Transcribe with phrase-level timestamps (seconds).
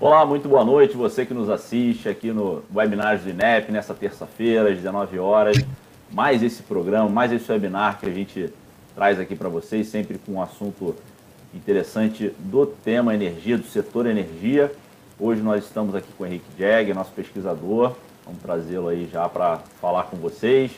[0.00, 4.70] Olá, muito boa noite, você que nos assiste aqui no webinar do INEP, nessa terça-feira,
[4.70, 5.56] às 19 horas.
[6.12, 8.48] Mais esse programa, mais esse webinar que a gente
[8.94, 10.94] traz aqui para vocês, sempre com um assunto
[11.52, 14.70] interessante do tema energia, do setor energia.
[15.18, 17.96] Hoje nós estamos aqui com o Henrique Jag, nosso pesquisador.
[18.24, 20.70] Vamos trazê-lo aí já para falar com vocês.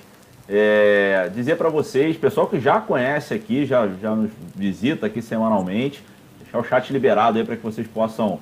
[0.49, 6.03] É, dizer para vocês, pessoal que já conhece aqui, já, já nos visita aqui semanalmente,
[6.41, 8.41] deixar o chat liberado aí para que vocês possam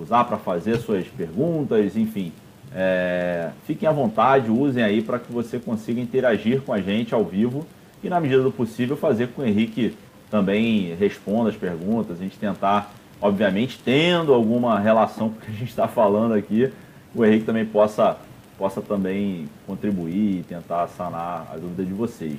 [0.00, 2.32] usar para fazer suas perguntas, enfim.
[2.74, 7.24] É, fiquem à vontade, usem aí para que você consiga interagir com a gente ao
[7.24, 7.66] vivo
[8.02, 9.96] e, na medida do possível, fazer com que o Henrique
[10.30, 15.54] também responda as perguntas, a gente tentar, obviamente, tendo alguma relação com o que a
[15.54, 16.72] gente está falando aqui,
[17.14, 18.16] o Henrique também possa,
[18.58, 22.38] possa também contribuir e tentar sanar a dúvida de vocês.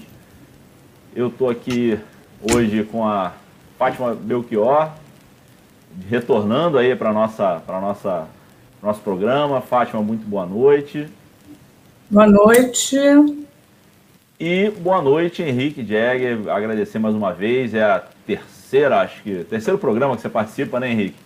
[1.16, 1.98] Eu estou aqui
[2.54, 3.34] hoje com a
[3.78, 4.92] Fátima Belchior,
[6.10, 8.28] retornando aí para nossa para nossa
[8.82, 9.62] nosso programa.
[9.62, 11.08] Fátima, muito boa noite.
[12.10, 12.98] Boa noite.
[14.40, 16.48] E boa noite, Henrique Jagger.
[16.50, 17.74] Agradecer mais uma vez.
[17.74, 21.18] É a terceira, acho que terceiro programa que você participa, né, Henrique?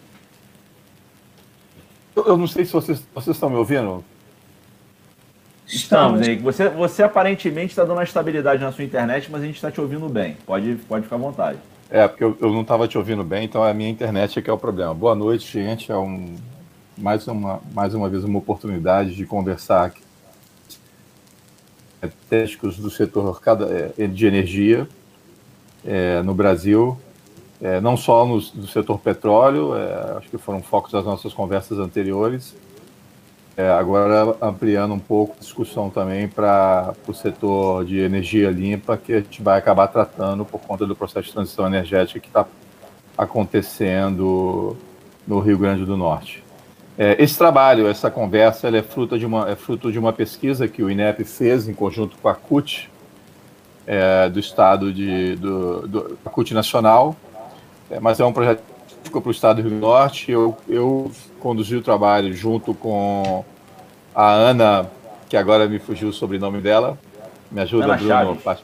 [2.15, 4.03] Eu não sei se vocês, vocês estão me ouvindo.
[5.67, 6.43] Estamos, Henrique.
[6.43, 9.79] Você, você aparentemente está dando uma estabilidade na sua internet, mas a gente está te
[9.79, 10.37] ouvindo bem.
[10.45, 11.59] Pode, pode ficar à vontade.
[11.91, 14.49] É, porque eu, eu não estava te ouvindo bem, então a minha internet é que
[14.49, 14.93] é o problema.
[14.93, 15.91] Boa noite, gente.
[15.91, 16.37] É um,
[16.97, 20.01] mais, uma, mais uma vez uma oportunidade de conversar aqui.
[22.29, 23.41] Técnicos do setor
[23.97, 24.87] é, de energia
[25.85, 26.97] é, no Brasil,
[27.61, 31.77] é, não só no, no setor petróleo, é, acho que foram focos das nossas conversas
[31.77, 32.55] anteriores,
[33.57, 39.13] é, agora ampliando um pouco a discussão também para o setor de energia limpa, que
[39.13, 42.45] a gente vai acabar tratando por conta do processo de transição energética que está
[43.17, 44.77] acontecendo
[45.27, 46.43] no Rio Grande do Norte.
[46.97, 50.81] É, esse trabalho, essa conversa, é, fruto de uma, é fruto de uma pesquisa que
[50.81, 52.89] o INEP fez em conjunto com a CUT,
[53.85, 57.15] é, do estado de, do, do a CUT Nacional,
[57.89, 58.61] é, mas é um projeto
[59.03, 60.31] ficou para o estado do Rio Norte.
[60.31, 63.43] Eu, eu conduzi o trabalho junto com
[64.13, 64.89] a Ana,
[65.29, 66.97] que agora me fugiu o sobrenome dela.
[67.51, 68.39] Me ajuda, Ana Bruno.
[68.41, 68.63] Chaves.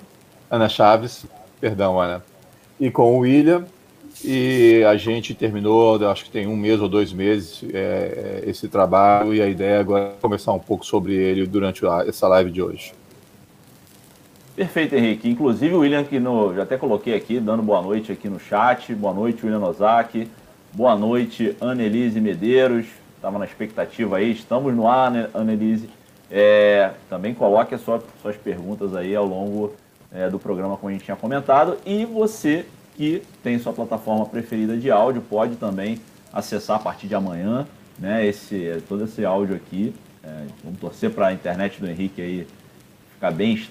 [0.49, 1.25] Ana Chaves,
[1.59, 2.23] perdão, Ana.
[2.79, 3.65] E com o William.
[4.23, 8.67] E a gente terminou, acho que tem um mês ou dois meses, é, é, esse
[8.67, 9.33] trabalho.
[9.33, 12.61] E a ideia agora é conversar um pouco sobre ele durante a, essa live de
[12.61, 12.93] hoje.
[14.55, 15.29] Perfeito, Henrique.
[15.29, 18.93] Inclusive o William, que no, já até coloquei aqui, dando boa noite aqui no chat.
[18.95, 20.27] Boa noite, William Ozaki.
[20.73, 22.87] Boa noite, Annelise Medeiros.
[23.17, 24.31] Estava na expectativa aí.
[24.31, 25.89] Estamos no ar, né, Annelise.
[26.29, 28.03] É, também coloque as suas,
[28.43, 29.73] perguntas aí ao longo
[30.11, 31.77] é, do programa, como a gente tinha comentado.
[31.85, 35.99] E você que tem sua plataforma preferida de áudio pode também
[36.31, 37.67] acessar a partir de amanhã
[37.97, 39.93] né, esse, todo esse áudio aqui.
[40.23, 42.47] É, vamos torcer para a internet do Henrique aí
[43.13, 43.67] ficar bem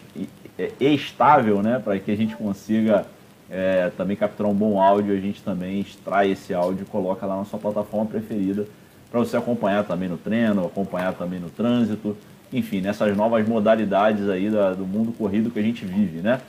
[0.80, 3.06] estável, né, para que a gente consiga
[3.48, 7.36] é, também capturar um bom áudio, a gente também extrai esse áudio e coloca lá
[7.36, 8.66] na sua plataforma preferida
[9.10, 12.16] para você acompanhar também no treino, acompanhar também no trânsito,
[12.52, 16.40] enfim, nessas novas modalidades aí da, do mundo corrido que a gente vive, né?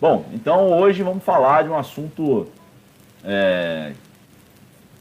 [0.00, 2.46] Bom, então hoje vamos falar de um assunto
[3.24, 3.92] é,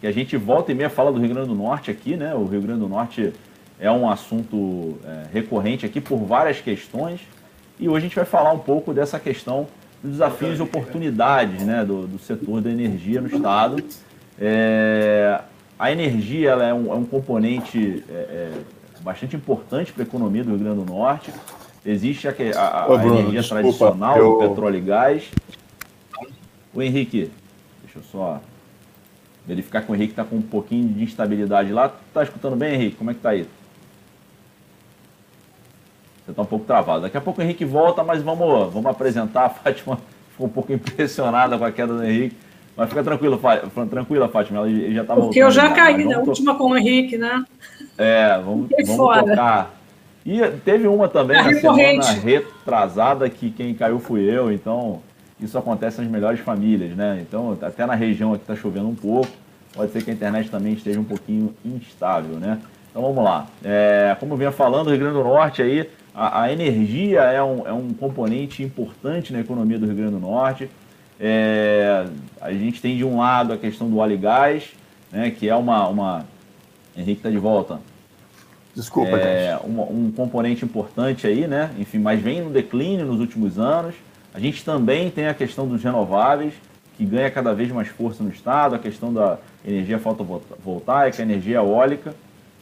[0.02, 2.34] que a gente volta e meia fala do Rio Grande do Norte aqui, né?
[2.34, 3.34] O Rio Grande do Norte
[3.80, 7.22] é um assunto é, recorrente aqui por várias questões
[7.80, 9.68] e hoje a gente vai falar um pouco dessa questão
[10.02, 13.84] dos desafios e oportunidades né, do, do setor da energia no Estado.
[14.40, 15.42] É,
[15.80, 18.52] a energia é um, é, um, componente é, é,
[19.02, 21.32] bastante importante para a economia do Rio Grande do Norte.
[21.86, 24.38] Existe a, a, Ô, Bruno, energia desculpa, tradicional eu...
[24.38, 25.32] petróleo e gás.
[26.74, 27.32] O Henrique,
[27.84, 28.42] deixa eu só
[29.46, 31.94] verificar que o Henrique está com um pouquinho de instabilidade lá.
[32.08, 32.98] Está escutando bem, Henrique?
[32.98, 33.48] Como é que está aí?
[36.26, 37.04] Você está um pouco travado.
[37.04, 39.46] Daqui a pouco o Henrique volta, mas vamos, vamos apresentar.
[39.48, 39.98] A Fátima
[40.32, 42.36] ficou um pouco impressionada com a queda do Henrique.
[42.78, 43.42] Mas fica tranquilo,
[43.90, 45.26] tranquila, Fátima, ela já está voltando.
[45.30, 47.44] Porque eu já caí na última com o Henrique, né?
[47.98, 49.74] É, vamos, vamos tocar.
[50.24, 55.02] E teve uma também na semana retrasada que quem caiu fui eu, então
[55.40, 57.20] isso acontece nas melhores famílias, né?
[57.28, 59.30] Então, até na região aqui está chovendo um pouco,
[59.74, 62.60] pode ser que a internet também esteja um pouquinho instável, né?
[62.92, 63.48] Então vamos lá.
[63.64, 67.42] É, como eu vinha falando, o Rio Grande do Norte aí a, a energia é
[67.42, 70.68] um, é um componente importante na economia do Rio Grande do Norte.
[71.20, 72.06] É,
[72.40, 74.64] a gente tem de um lado a questão do óleo e gás,
[75.12, 75.88] né, que é uma.
[75.88, 76.26] uma...
[76.96, 77.80] Henrique está de volta.
[78.76, 81.72] Desculpa, é, um, um, componente importante aí, né?
[81.80, 83.96] Enfim, mas vem no declínio nos últimos anos.
[84.34, 86.54] A gente também tem a questão dos renováveis,
[86.96, 92.14] que ganha cada vez mais força no Estado, a questão da energia fotovoltaica, energia eólica,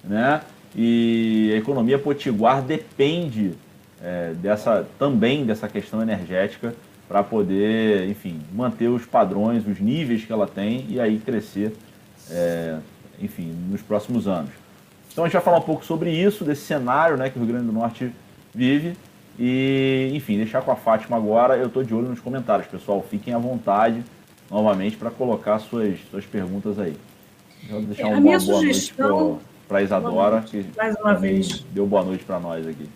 [0.03, 0.41] né?
[0.73, 3.53] E a economia potiguar depende
[4.01, 6.73] é, dessa, também dessa questão energética
[7.07, 11.73] para poder, enfim, manter os padrões, os níveis que ela tem e aí crescer,
[12.29, 12.77] é,
[13.21, 14.51] enfim, nos próximos anos.
[15.11, 17.53] Então a gente vai falar um pouco sobre isso, desse cenário né, que o Rio
[17.53, 18.11] Grande do Norte
[18.53, 18.97] vive
[19.39, 21.55] e, enfim, deixar com a Fátima agora.
[21.55, 23.05] Eu estou de olho nos comentários, pessoal.
[23.09, 24.03] Fiquem à vontade
[24.49, 26.95] novamente para colocar suas, suas perguntas aí.
[27.69, 29.19] Vou deixar uma boa, boa sugestão...
[29.19, 32.87] noite para a Isadora, que mais uma vez deu boa noite para nós aqui.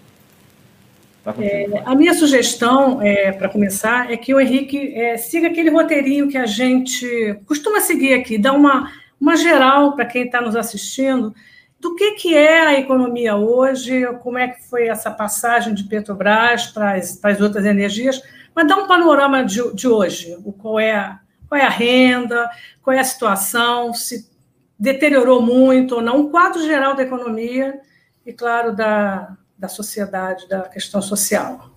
[1.24, 5.70] Tá é, a minha sugestão, é, para começar, é que o Henrique é, siga aquele
[5.70, 10.56] roteirinho que a gente costuma seguir aqui, dar uma, uma geral para quem está nos
[10.56, 11.34] assistindo
[11.80, 16.68] do que, que é a economia hoje, como é que foi essa passagem de Petrobras
[16.68, 18.22] para as, para as outras energias,
[18.54, 21.18] mas dá um panorama de, de hoje, o, qual, é,
[21.48, 22.50] qual é a renda,
[22.82, 24.30] qual é a situação, se
[24.78, 27.80] deteriorou muito ou não, um quadro geral da economia
[28.26, 31.70] e, claro, da, da sociedade, da questão social.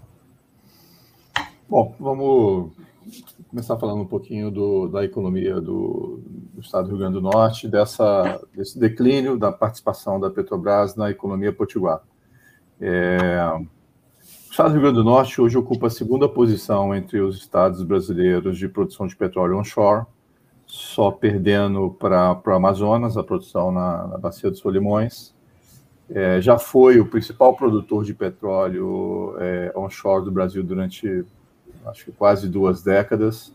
[1.68, 2.72] Bom, vamos
[3.48, 6.22] começar falando um pouquinho do, da economia do,
[6.54, 11.10] do, Estado do Rio Grande do Norte, dessa, desse declínio da participação da Petrobras na
[11.10, 12.02] economia potiguar.
[12.80, 17.36] É, o Estado do Rio Grande do Norte hoje ocupa a segunda posição entre os
[17.36, 20.06] estados brasileiros de produção de petróleo onshore,
[20.66, 25.34] só perdendo para o Amazonas, a produção na, na Bacia dos Solimões,
[26.14, 31.24] é, já foi o principal produtor de petróleo é, onshore do Brasil durante,
[31.86, 33.50] acho que quase duas décadas.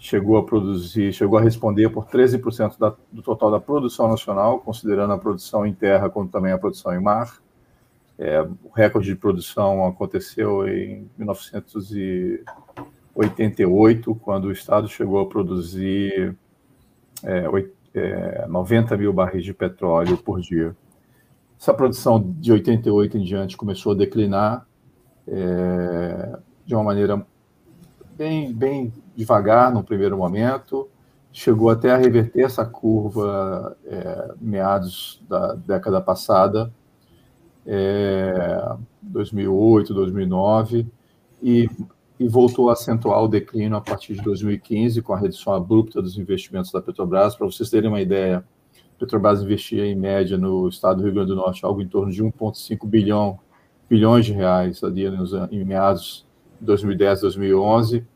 [0.00, 5.12] Chegou a produzir, chegou a responder por 13% da, do total da produção nacional, considerando
[5.12, 7.40] a produção em terra como também a produção em mar.
[8.18, 16.36] É, o recorde de produção aconteceu em 1988, quando o Estado chegou a produzir
[17.22, 17.46] é,
[18.48, 20.74] 90 é, mil barris de petróleo por dia.
[21.62, 24.66] Essa produção de 88 em diante começou a declinar
[25.28, 26.36] é,
[26.66, 27.24] de uma maneira
[28.18, 30.88] bem, bem devagar no primeiro momento,
[31.32, 36.74] chegou até a reverter essa curva é, meados da década passada,
[37.64, 40.84] é, 2008, 2009,
[41.40, 41.70] e,
[42.18, 46.18] e voltou a acentuar o declínio a partir de 2015, com a redução abrupta dos
[46.18, 47.36] investimentos da Petrobras.
[47.36, 48.44] Para vocês terem uma ideia,
[49.02, 52.22] Petrobras investia em média no estado do Rio Grande do Norte algo em torno de
[52.22, 53.36] 1,5 bilhão
[53.90, 56.24] bilhões de reais ali nos, em meados
[56.60, 58.06] de 2010, 2011,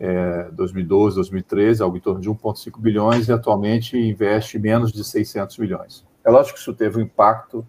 [0.00, 5.56] é, 2012, 2013, algo em torno de 1,5 bilhões e atualmente investe menos de 600
[5.58, 6.04] milhões.
[6.24, 7.64] É lógico que isso teve um impacto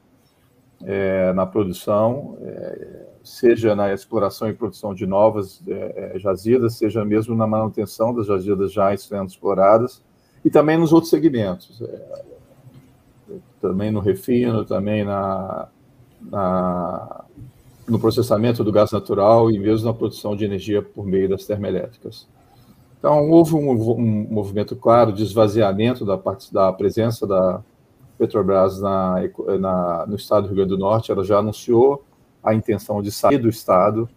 [0.84, 7.06] é, na produção, é, seja na exploração e produção de novas é, é, jazidas, seja
[7.06, 10.04] mesmo na manutenção das jazidas já sendo exploradas,
[10.44, 11.82] e também nos outros segmentos.
[13.62, 15.68] Também no refino, também na,
[16.22, 17.25] na,
[17.88, 22.28] no processamento do gás natural e mesmo na produção de energia por meio das termoelétricas.
[22.98, 27.62] Então, houve um, um movimento claro de esvaziamento da, parte, da presença da
[28.18, 29.16] Petrobras na,
[29.60, 31.12] na, no estado do Rio Grande do Norte.
[31.12, 32.04] Ela já anunciou
[32.44, 34.07] a intenção de sair do estado.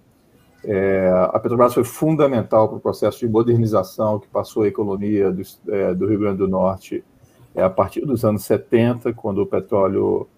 [0.63, 5.43] É, a Petrobras foi fundamental para o processo de modernização que passou a economia do,
[5.69, 7.03] é, do Rio Grande do Norte
[7.55, 10.29] é a partir dos anos 70, quando o petróleo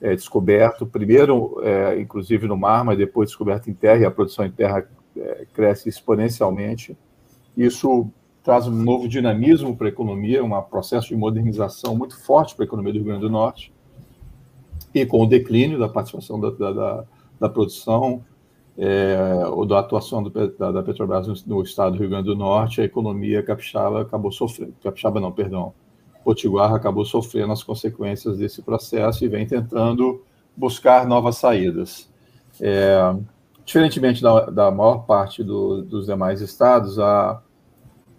[0.00, 4.44] é descoberto, primeiro, é, inclusive no mar, mas depois descoberto em terra, e a produção
[4.44, 6.96] em terra é, cresce exponencialmente.
[7.56, 8.08] Isso
[8.42, 12.66] traz um novo dinamismo para a economia, um processo de modernização muito forte para a
[12.66, 13.72] economia do Rio Grande do Norte.
[14.94, 17.04] E com o declínio da participação da, da,
[17.40, 18.24] da produção,
[18.78, 22.36] é, ou da atuação do, da, da, Petrobras no, no, estado do Rio Grande do
[22.36, 25.72] Norte, a economia capixaba acabou sofrendo, capixaba não, perdão,
[26.26, 30.24] Potiguar acabou sofrendo as consequências desse processo e vem tentando
[30.56, 32.10] buscar novas saídas.
[32.60, 33.14] É,
[33.64, 37.40] diferentemente da, da, maior parte do, dos demais estados, a,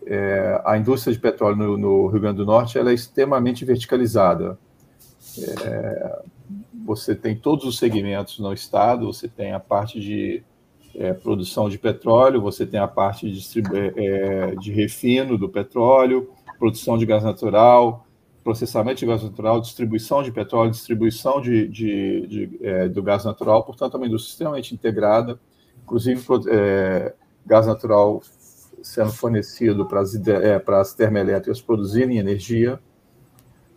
[0.06, 4.58] é, a indústria de petróleo no, no, Rio Grande do Norte ela é extremamente verticalizada.
[5.66, 6.22] É,
[6.86, 10.42] você tem todos os segmentos no estado, você tem a parte de
[10.96, 13.62] é, produção de petróleo, você tem a parte de,
[13.98, 18.06] é, de refino do petróleo, produção de gás natural,
[18.44, 23.64] processamento de gás natural, distribuição de petróleo, distribuição de, de, de é, do gás natural,
[23.64, 25.40] portanto, é uma indústria extremamente integrada,
[25.84, 27.14] inclusive é,
[27.46, 28.22] gás natural
[28.82, 32.80] sendo fornecido para as, é, para as termoelétricas produzirem energia.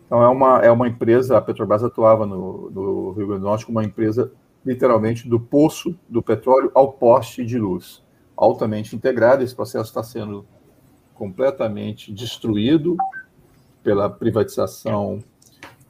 [0.05, 3.65] Então, é uma, é uma empresa, a Petrobras atuava no, no Rio Grande do Norte
[3.65, 4.31] como uma empresa,
[4.65, 8.03] literalmente, do poço do petróleo ao poste de luz,
[8.37, 9.43] altamente integrada.
[9.43, 10.45] Esse processo está sendo
[11.21, 12.97] completamente destruído
[13.83, 15.19] pela privatização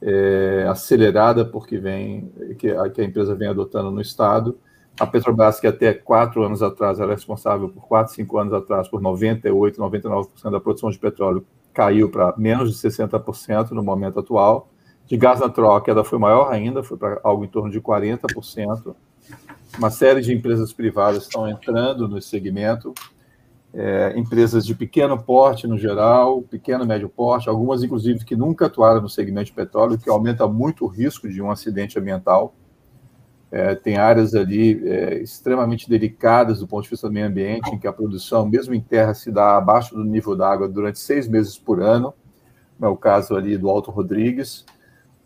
[0.02, 4.58] é, acelerada porque vem que a, que a, empresa vem adotando no estado.
[5.00, 9.00] A Petrobras, que até quatro anos atrás era responsável por quatro, cinco anos atrás por
[9.00, 14.68] 98, 99% da produção de petróleo, caiu para menos de 60% no momento atual.
[15.06, 18.94] De gás natural, a queda foi maior ainda, foi para algo em torno de 40%.
[19.78, 22.92] Uma série de empresas privadas estão entrando no segmento
[23.74, 29.00] é, empresas de pequeno porte no geral, pequeno médio porte, algumas inclusive que nunca atuaram
[29.00, 32.54] no segmento de petróleo, que aumenta muito o risco de um acidente ambiental.
[33.50, 37.78] É, tem áreas ali é, extremamente delicadas do ponto de vista do meio ambiente, em
[37.78, 41.58] que a produção, mesmo em terra, se dá abaixo do nível d'água durante seis meses
[41.58, 42.14] por ano,
[42.80, 44.64] é o caso ali do Alto Rodrigues.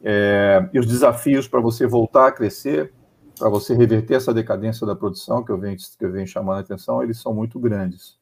[0.03, 2.93] É, e os desafios para você voltar a crescer,
[3.39, 6.61] para você reverter essa decadência da produção que eu venho, que eu venho chamando a
[6.61, 8.19] atenção, eles são muito grandes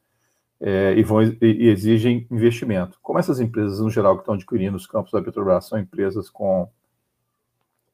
[0.59, 2.97] é, e, vão, e, exigem investimento.
[3.01, 6.69] Como essas empresas, no geral, que estão adquirindo os campos da Petrobras, são empresas com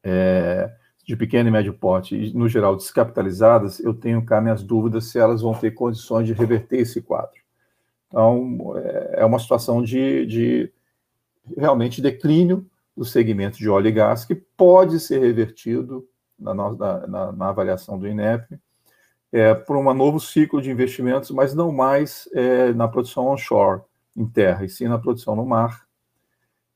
[0.04, 0.72] é,
[1.06, 5.20] de pequeno e médio porte, e, no geral, descapitalizadas, eu tenho cá minhas dúvidas se
[5.20, 7.40] elas vão ter condições de reverter esse quadro.
[8.08, 10.72] Então, é, é uma situação de, de
[11.58, 12.66] realmente declínio
[12.96, 18.08] do segmento de óleo e gás, que pode ser revertido na, na, na avaliação do
[18.08, 18.60] INEP,
[19.32, 23.82] é, por um novo ciclo de investimentos, mas não mais é, na produção onshore,
[24.16, 25.86] em terra, e sim na produção no mar.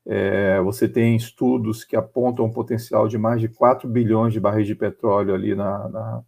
[0.05, 4.67] É, você tem estudos que apontam um potencial de mais de 4 bilhões de barris
[4.67, 6.23] de petróleo ali na, na,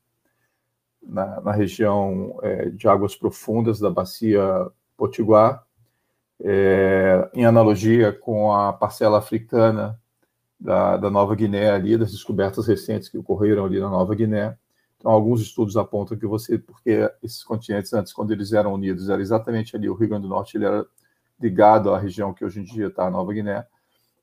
[1.04, 4.42] na, na região é, de águas profundas da bacia
[4.98, 5.64] Potiguar,
[6.44, 10.00] é, em analogia com a parcela africana
[10.60, 14.58] da, da Nova Guiné ali, das descobertas recentes que ocorreram ali na Nova Guiné.
[14.98, 19.22] Então, alguns estudos apontam que você, porque esses continentes antes, quando eles eram unidos, era
[19.22, 20.86] exatamente ali, o Rio Grande do Norte, ele era
[21.40, 23.66] ligado à região que hoje em dia está a Nova Guiné,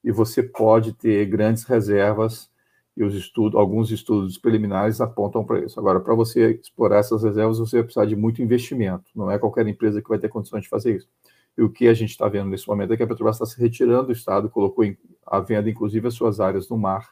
[0.02, 2.50] e você pode ter grandes reservas,
[2.96, 5.78] e os estudos, alguns estudos preliminares apontam para isso.
[5.80, 9.66] Agora, para você explorar essas reservas, você vai precisar de muito investimento, não é qualquer
[9.66, 11.08] empresa que vai ter condições de fazer isso.
[11.56, 13.60] E o que a gente está vendo nesse momento é que a Petrobras está se
[13.60, 17.10] retirando do Estado, colocou em, a venda, inclusive, as suas áreas no mar,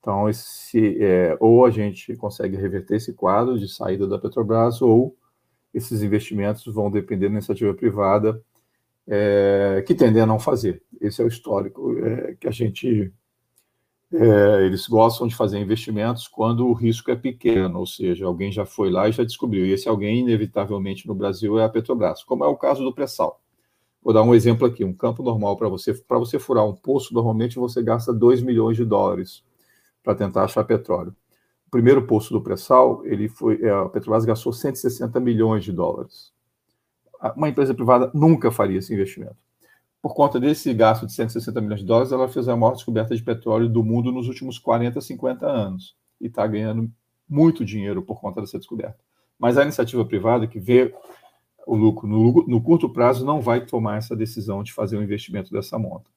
[0.00, 5.14] então, esse, é, ou a gente consegue reverter esse quadro de saída da Petrobras, ou
[5.74, 8.42] esses investimentos vão depender da iniciativa privada,
[9.06, 10.82] é, que tendem a não fazer.
[11.00, 13.12] Esse é o histórico é, que a gente.
[14.12, 18.66] É, eles gostam de fazer investimentos quando o risco é pequeno, ou seja, alguém já
[18.66, 19.64] foi lá e já descobriu.
[19.66, 23.40] E esse alguém, inevitavelmente, no Brasil é a Petrobras, como é o caso do pré-sal.
[24.02, 25.92] Vou dar um exemplo aqui: um campo normal para você.
[25.94, 29.44] Para você furar um poço, normalmente você gasta 2 milhões de dólares
[30.10, 31.14] para tentar achar petróleo.
[31.66, 36.32] O primeiro poço do pré-sal, ele foi, é, a Petrobras gastou 160 milhões de dólares.
[37.36, 39.36] Uma empresa privada nunca faria esse investimento.
[40.02, 43.22] Por conta desse gasto de 160 milhões de dólares, ela fez a maior descoberta de
[43.22, 45.94] petróleo do mundo nos últimos 40, 50 anos.
[46.20, 46.90] E está ganhando
[47.28, 48.98] muito dinheiro por conta dessa descoberta.
[49.38, 50.92] Mas a iniciativa privada, que vê
[51.66, 55.52] o lucro no, no curto prazo, não vai tomar essa decisão de fazer um investimento
[55.52, 56.10] dessa monta.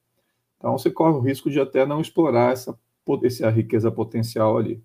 [0.58, 2.76] Então, você corre o risco de até não explorar essa
[3.24, 4.82] essa riqueza potencial ali.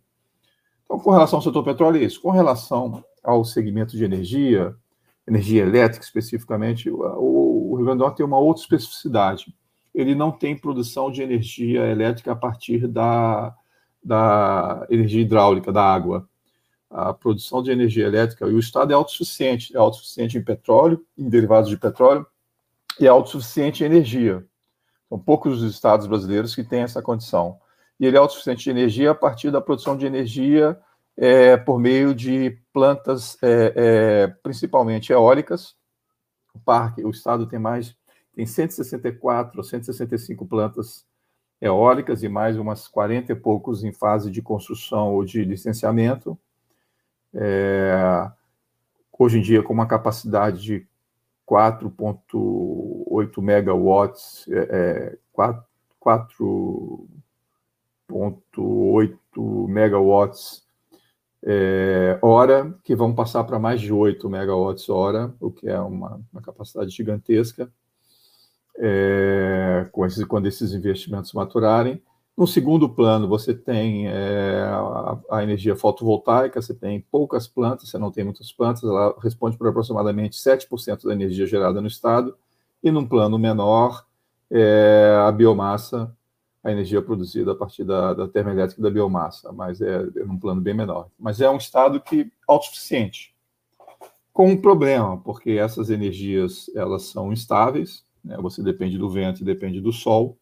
[0.83, 2.21] Então, com relação ao setor petróleo, é isso.
[2.21, 4.75] Com relação ao segmento de energia,
[5.27, 9.53] energia elétrica especificamente, o, Rio Grande do Norte tem uma outra especificidade.
[9.93, 13.55] Ele não tem produção de energia elétrica a partir da,
[14.03, 16.27] da energia hidráulica, da água.
[16.89, 21.29] A produção de energia elétrica, e o Estado é autossuficiente, é autossuficiente em petróleo, em
[21.29, 22.25] derivados de petróleo,
[22.99, 24.43] e é autossuficiente em energia.
[25.07, 27.59] São poucos os estados brasileiros que têm essa condição
[27.99, 30.79] e ele é autossuficiente de energia a partir da produção de energia
[31.17, 35.75] é, por meio de plantas, é, é, principalmente eólicas.
[36.53, 37.93] O parque, o estado tem mais,
[38.33, 41.05] tem 164 ou 165 plantas
[41.59, 46.39] eólicas e mais umas 40 e poucos em fase de construção ou de licenciamento.
[47.33, 48.31] É,
[49.17, 50.87] hoje em dia, com uma capacidade de
[51.45, 55.65] 4,8 megawatts, é, 4, é,
[55.99, 57.09] 4
[58.09, 60.63] 1.8 megawatts
[61.43, 66.19] é, hora, que vão passar para mais de 8 megawatts hora, o que é uma,
[66.31, 67.71] uma capacidade gigantesca,
[68.77, 72.01] é, com esses, quando esses investimentos maturarem.
[72.37, 77.97] No segundo plano, você tem é, a, a, energia fotovoltaica, você tem poucas plantas, você
[77.97, 82.35] não tem muitas plantas, ela responde por aproximadamente 7% da energia gerada no estado,
[82.81, 84.05] e num plano menor,
[84.49, 86.15] é, a biomassa
[86.69, 90.37] a energia produzida a partir da, da termoelétrica e da biomassa, mas é, é num
[90.37, 91.09] plano bem menor.
[91.19, 93.35] Mas é um estado que autossuficiente.
[94.31, 98.37] com um problema, porque essas energias elas são instáveis, né?
[98.37, 100.37] você depende do vento e depende do sol,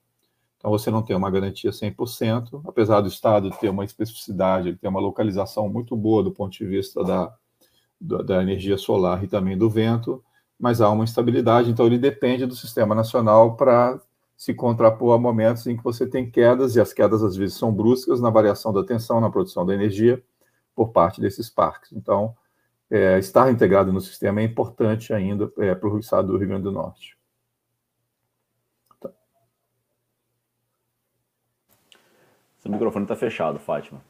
[0.58, 4.90] então você não tem uma garantia 100%, apesar do Estado ter uma especificidade, ele tem
[4.90, 7.34] uma localização muito boa do ponto de vista da,
[8.00, 10.24] da, da energia solar e também do vento,
[10.60, 14.02] mas há uma instabilidade, então ele depende do sistema nacional para
[14.38, 17.74] se contrapor a momentos em que você tem quedas, e as quedas às vezes são
[17.74, 20.24] bruscas na variação da tensão, na produção da energia,
[20.76, 21.92] por parte desses parques.
[21.92, 22.36] Então,
[22.90, 26.64] é, estar integrado no sistema é importante ainda é, para o estado do Rio Grande
[26.64, 27.18] do Norte.
[32.60, 34.02] Seu microfone está fechado, Fátima.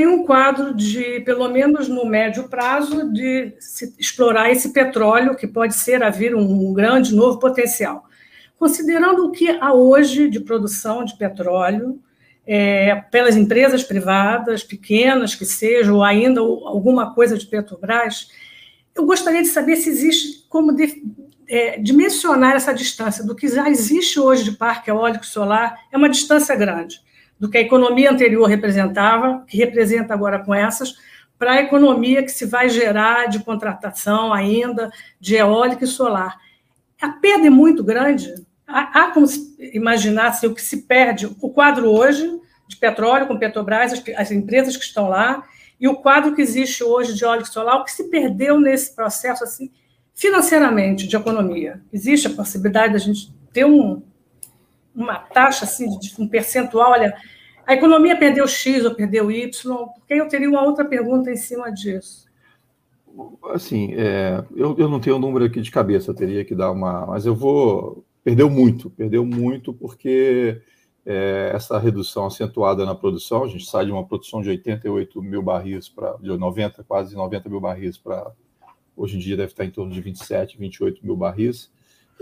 [0.00, 3.52] Tem um quadro de, pelo menos no médio prazo, de
[3.98, 8.06] explorar esse petróleo, que pode ser haver um grande novo potencial.
[8.58, 12.00] Considerando o que há hoje de produção de petróleo,
[12.46, 18.28] é, pelas empresas privadas, pequenas que sejam, ou ainda alguma coisa de Petrobras,
[18.94, 21.02] eu gostaria de saber se existe como de,
[21.46, 26.08] é, dimensionar essa distância do que já existe hoje de parque eólico solar, é uma
[26.08, 27.02] distância grande,
[27.40, 30.94] do que a economia anterior representava, que representa agora com essas,
[31.38, 36.38] para a economia que se vai gerar de contratação ainda de eólica e solar.
[37.00, 38.34] A perda é muito grande,
[38.68, 39.26] há, como
[39.72, 42.30] imaginar assim, o que se perde, o quadro hoje
[42.68, 45.42] de petróleo com Petrobras, as, as, empresas que estão lá,
[45.80, 49.42] e o quadro que existe hoje de óleo solar, o que se perdeu nesse processo
[49.42, 49.70] assim,
[50.14, 51.80] financeiramente de economia.
[51.90, 54.02] Existe a possibilidade da gente ter um,
[55.02, 57.16] uma taxa assim, de um percentual, olha,
[57.66, 59.50] a economia perdeu X ou perdeu Y,
[59.94, 62.28] porque eu teria uma outra pergunta em cima disso.
[63.52, 66.70] Assim, é, eu, eu não tenho o um número aqui de cabeça, teria que dar
[66.70, 67.06] uma.
[67.06, 70.60] Mas eu vou perdeu muito, perdeu muito porque
[71.04, 75.42] é, essa redução acentuada na produção, a gente sai de uma produção de 88 mil
[75.42, 78.30] barris para de 90, quase 90 mil barris para
[78.96, 81.70] hoje em dia deve estar em torno de 27, 28 mil barris.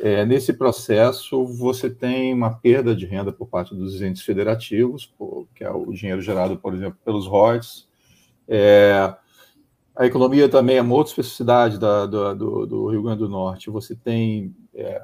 [0.01, 5.13] É, nesse processo, você tem uma perda de renda por parte dos entes federativos,
[5.55, 7.89] que é o dinheiro gerado, por exemplo, pelos royalties.
[8.47, 9.15] É,
[9.97, 13.71] a economia também é uma outra especificidade da, do, do, Rio Grande do Norte.
[13.71, 15.03] Você tem é,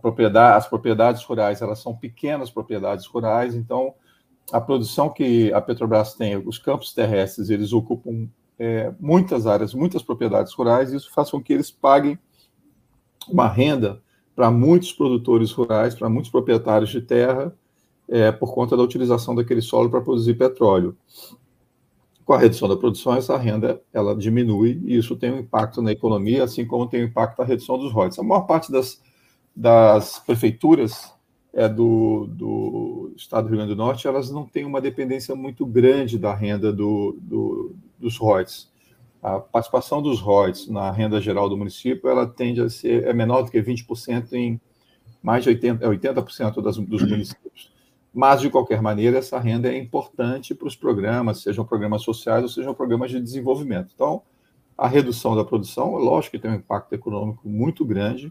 [0.00, 3.94] propriedade, as propriedades rurais elas são pequenas propriedades rurais, então
[4.52, 10.02] a produção que a Petrobras tem, os campos terrestres, eles ocupam é, muitas áreas, muitas
[10.02, 12.18] propriedades rurais, e isso faz com que eles paguem
[13.28, 14.02] uma renda
[14.34, 17.54] para muitos produtores rurais, para muitos proprietários de terra,
[18.08, 20.96] é, por conta da utilização daquele solo para produzir petróleo.
[22.24, 25.92] Com a redução da produção, essa renda ela diminui e isso tem um impacto na
[25.92, 28.18] economia, assim como tem um impacto na redução dos royalties.
[28.18, 29.00] A maior parte das
[29.54, 31.12] das prefeituras
[31.52, 35.64] é, do, do estado do Rio Grande do Norte, elas não têm uma dependência muito
[35.64, 38.68] grande da renda do, do, dos royalties.
[39.24, 43.40] A participação dos royalties na renda geral do município, ela tende a ser é menor
[43.40, 44.60] do que 20% em
[45.22, 47.72] mais de 80%, 80% é das, dos municípios.
[48.12, 52.50] Mas, de qualquer maneira, essa renda é importante para os programas, sejam programas sociais ou
[52.50, 53.92] sejam programas de desenvolvimento.
[53.94, 54.20] Então,
[54.76, 58.30] a redução da produção, lógico que tem um impacto econômico muito grande,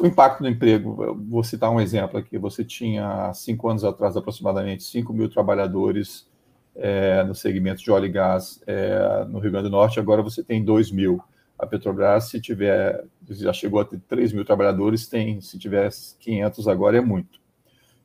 [0.00, 2.36] o impacto no emprego, vou citar um exemplo aqui.
[2.36, 6.28] Você tinha, cinco anos atrás, aproximadamente 5 mil trabalhadores
[6.76, 10.42] é, no segmento de óleo e gás é, no Rio Grande do Norte, agora você
[10.42, 11.20] tem 2 mil.
[11.56, 16.66] A Petrobras, se tiver, já chegou a ter 3 mil trabalhadores, tem, se tiver 500
[16.66, 17.40] agora, é muito.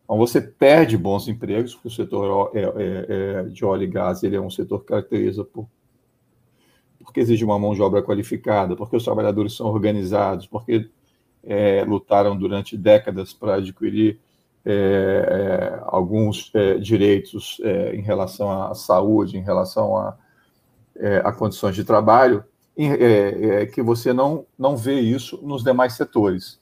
[0.03, 2.69] Então, você perde bons empregos, porque o setor é, é,
[3.10, 5.67] é, de óleo e gás ele é um setor que caracteriza por
[7.10, 10.88] porque exige uma mão de obra qualificada, porque os trabalhadores são organizados, porque
[11.43, 14.19] é, lutaram durante décadas para adquirir
[14.65, 20.17] é, é, alguns é, direitos é, em relação à saúde, em relação a,
[21.24, 22.43] a condições de trabalho,
[23.74, 26.60] que você não, não vê isso nos demais setores.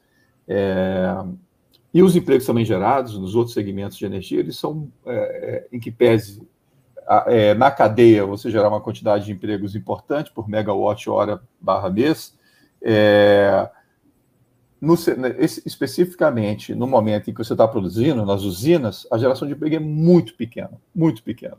[1.93, 4.91] e os empregos também gerados nos outros segmentos de energia, eles são,
[5.71, 6.47] em que pese
[7.57, 12.37] na cadeia você gerar uma quantidade de empregos importante por megawatt hora barra mês,
[12.81, 13.69] é,
[14.79, 19.53] no, né, especificamente no momento em que você está produzindo, nas usinas, a geração de
[19.53, 21.57] emprego é muito pequena, muito pequena.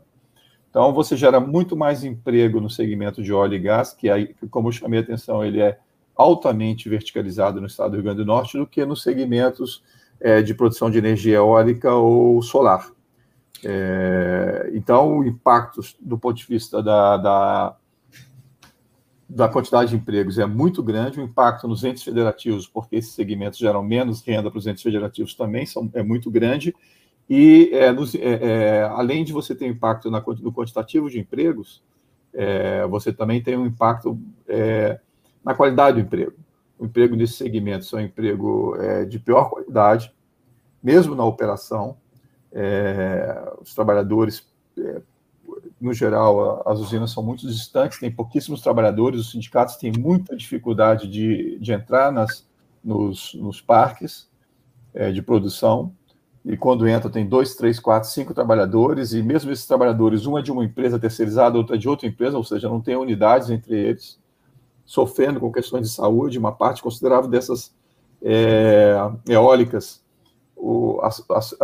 [0.69, 4.67] Então, você gera muito mais emprego no segmento de óleo e gás, que, aí, como
[4.67, 5.79] eu chamei a atenção, ele é
[6.15, 9.83] altamente verticalizado no estado do Rio Grande do Norte, do que nos segmentos
[10.19, 12.91] é, de produção de energia eólica ou solar.
[13.63, 17.75] É, então, o impacto do ponto de vista da, da
[19.29, 23.59] da quantidade de empregos é muito grande, o impacto nos entes federativos, porque esses segmentos
[23.59, 26.75] geram menos renda para os entes federativos também são, é muito grande,
[27.29, 31.83] e é, nos, é, é, além de você ter impacto na, no quantitativo de empregos,
[32.33, 34.99] é, você também tem um impacto é,
[35.45, 36.33] na qualidade do emprego.
[36.79, 40.11] O emprego nesse segmento são um emprego é, de pior qualidade,
[40.81, 41.97] mesmo na operação.
[42.51, 45.01] É, os trabalhadores, é,
[45.79, 51.07] no geral, as usinas são muito distantes, tem pouquíssimos trabalhadores, os sindicatos têm muita dificuldade
[51.07, 52.47] de, de entrar nas,
[52.83, 54.29] nos, nos parques
[54.93, 55.93] é, de produção.
[56.45, 60.41] E quando entra tem dois, três, quatro, cinco trabalhadores, e mesmo esses trabalhadores, um é
[60.41, 63.77] de uma empresa terceirizada, outra é de outra empresa, ou seja, não tem unidades entre
[63.77, 64.19] eles,
[64.85, 67.75] sofrendo com questões de saúde, uma parte considerável dessas
[68.21, 68.95] é,
[69.27, 70.03] eólicas,
[70.59, 71.09] o, a,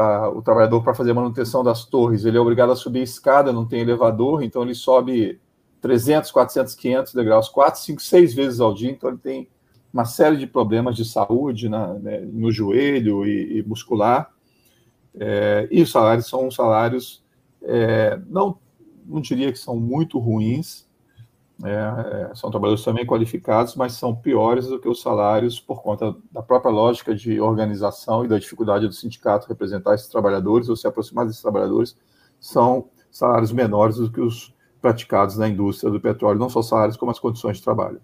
[0.02, 3.52] a, o trabalhador para fazer a manutenção das torres, ele é obrigado a subir escada,
[3.52, 5.40] não tem elevador, então ele sobe
[5.82, 9.50] 300, 400, 500 degraus, 4, 5, 6 vezes ao dia, então ele tem
[9.94, 14.32] uma série de problemas de saúde na, né, no joelho e, e muscular,
[15.14, 17.22] é, e os salários são salários,
[17.64, 18.58] é, não,
[19.06, 20.85] não diria que são muito ruins,
[21.64, 26.14] é, é, são trabalhadores também qualificados, mas são piores do que os salários por conta
[26.32, 30.86] da própria lógica de organização e da dificuldade do sindicato representar esses trabalhadores ou se
[30.86, 31.98] aproximar desses trabalhadores,
[32.40, 37.12] são salários menores do que os praticados na indústria do petróleo, não só salários, como
[37.12, 38.02] as condições de trabalho.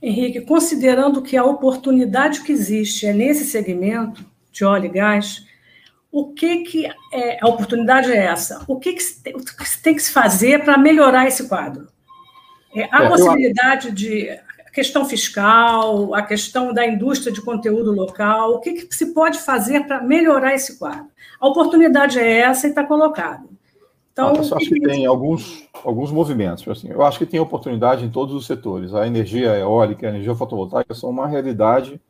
[0.00, 5.44] Henrique, considerando que a oportunidade que existe é nesse segmento de óleo e gás,
[6.10, 8.64] o que, que é, a oportunidade é essa?
[8.68, 11.88] O que, que, tem, que tem que se fazer para melhorar esse quadro?
[12.74, 13.94] É, há é, possibilidade eu...
[13.94, 19.12] de a questão fiscal, a questão da indústria de conteúdo local, o que, que se
[19.12, 21.06] pode fazer para melhorar esse quadro?
[21.38, 23.44] A oportunidade é essa e está colocada.
[24.12, 26.66] Então, eu acho que tem alguns, alguns movimentos.
[26.68, 28.94] Assim, eu acho que tem oportunidade em todos os setores.
[28.94, 32.00] A energia eólica, a energia fotovoltaica são uma realidade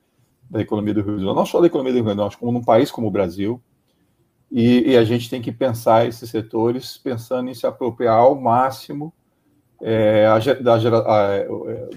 [0.50, 2.22] da economia do Rio Grande do Norte, não só da economia do Rio Grande do
[2.22, 3.62] Norte, como num país como o Brasil.
[4.50, 9.14] E, e, a gente tem que pensar esses setores pensando em se apropriar ao máximo
[9.82, 11.48] é, a, a, é,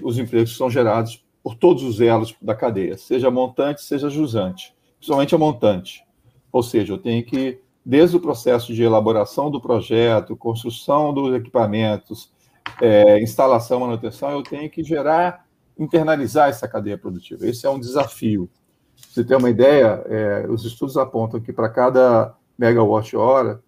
[0.02, 5.34] os empregos são gerados por todos os elos da cadeia, seja montante, seja jusante, principalmente
[5.34, 6.04] a montante.
[6.50, 12.32] Ou seja, eu tenho que, desde o processo de elaboração do projeto, construção dos equipamentos,
[12.80, 15.46] é, instalação, manutenção, eu tenho que gerar,
[15.78, 17.46] internalizar essa cadeia produtiva.
[17.46, 18.50] Esse é um desafio.
[18.96, 23.62] Você tem uma ideia, é, os estudos apontam que para cada megawatt-hora,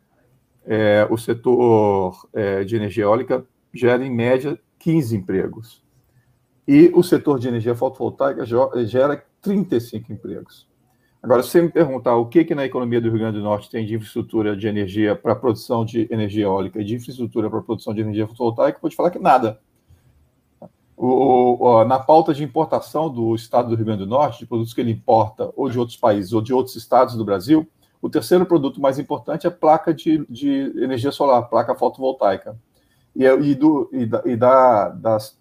[0.67, 5.83] é, o setor é, de energia eólica gera, em média, 15 empregos.
[6.67, 8.45] E o setor de energia fotovoltaica
[8.87, 10.69] gera 35 empregos.
[11.23, 13.71] Agora, se você me perguntar o que, que na economia do Rio Grande do Norte
[13.71, 17.93] tem de infraestrutura de energia para produção de energia eólica e de infraestrutura para produção
[17.93, 19.61] de energia fotovoltaica, eu vou te falar que nada.
[20.97, 24.73] O, o, na pauta de importação do estado do Rio Grande do Norte, de produtos
[24.73, 27.69] que ele importa ou de outros países ou de outros estados do Brasil,
[28.01, 32.57] o terceiro produto mais importante é placa de, de energia solar, placa fotovoltaica.
[33.19, 35.37] E, é, e, do, e, da, e da, das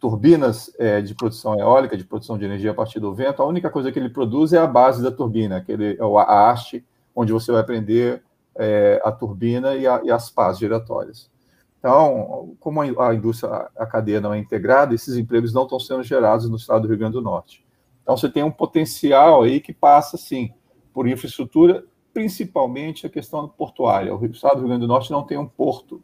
[0.00, 3.68] turbinas é, de produção eólica, de produção de energia a partir do vento, a única
[3.68, 6.82] coisa que ele produz é a base da turbina, aquele, é a haste,
[7.14, 8.22] onde você vai aprender
[8.56, 11.30] é, a turbina e, a, e, as pás giratórias.
[11.78, 16.48] Então, como a indústria, a cadeia não é integrada, esses empregos não estão sendo gerados
[16.48, 17.62] no estado do Rio Grande do Norte.
[18.02, 20.50] Então, você tem um potencial aí que passa, sim,
[20.94, 24.14] por infraestrutura, principalmente a questão portuária.
[24.14, 26.02] O estado do Rio Grande do Norte não tem um porto.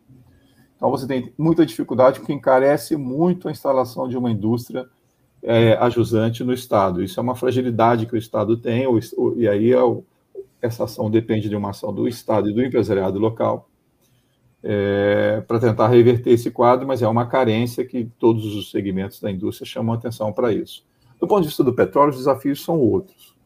[0.79, 4.89] Então, você tem muita dificuldade, porque encarece muito a instalação de uma indústria
[5.43, 7.03] é, ajusante no Estado.
[7.03, 8.87] Isso é uma fragilidade que o Estado tem,
[9.37, 9.79] e aí é
[10.63, 13.69] essa ação depende de uma ação do Estado e do empresariado local
[14.63, 19.31] é, para tentar reverter esse quadro, mas é uma carência que todos os segmentos da
[19.31, 20.85] indústria chamam atenção para isso.
[21.21, 23.37] Do ponto de vista do petróleo, os desafios são outros.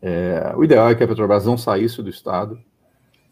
[0.00, 2.58] É, o ideal é que a Petrobras não saísse do Estado.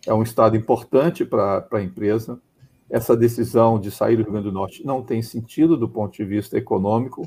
[0.06, 2.40] É um Estado importante para a empresa.
[2.88, 6.24] Essa decisão de sair do Rio Grande do Norte não tem sentido do ponto de
[6.24, 7.24] vista econômico,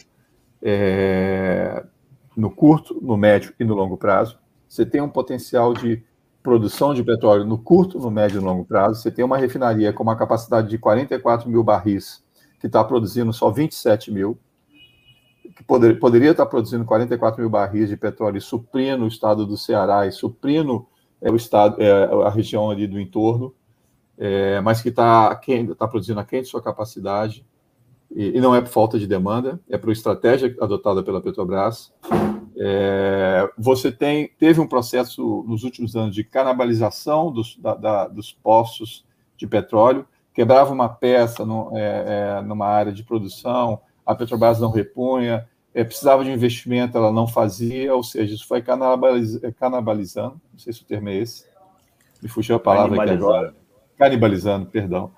[0.62, 1.86] é,
[2.36, 4.40] no curto, no médio e no longo prazo.
[4.68, 6.04] Você tem um potencial de
[6.42, 9.02] produção de petróleo no curto, no médio e no longo prazo.
[9.02, 12.24] Você tem uma refinaria com uma capacidade de 44 mil barris,
[12.60, 14.40] que está produzindo só 27 mil
[15.60, 20.08] que poder, poderia estar produzindo 44 mil barris de petróleo suprindo o estado do Ceará
[20.08, 20.88] e suprindo
[21.22, 21.92] é, o estado, é,
[22.26, 23.54] a região ali do entorno,
[24.20, 25.34] é, mas que está
[25.78, 27.46] tá produzindo aquém de sua capacidade,
[28.12, 31.94] e, e, não é por falta de demanda, é por estratégia adotada pela Petrobras.
[32.58, 38.34] É, você tem, teve um processo nos últimos anos de canibalização dos, da, da, dos
[38.34, 39.06] poços
[39.38, 44.72] de petróleo, quebrava uma peça no, é, é, numa área de produção, a Petrobras não
[44.72, 50.60] repunha, é, precisava de investimento, ela não fazia, ou seja, isso foi canibaliz, canibalizando, não
[50.60, 51.46] sei se o termo é esse,
[52.22, 53.56] me fugiu a palavra aqui agora,
[54.00, 55.12] canibalizando, perdão,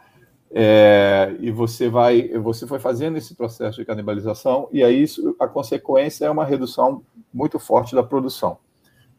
[0.50, 5.48] é, e você vai, você foi fazendo esse processo de canibalização, e aí isso, a
[5.48, 8.58] consequência é uma redução muito forte da produção.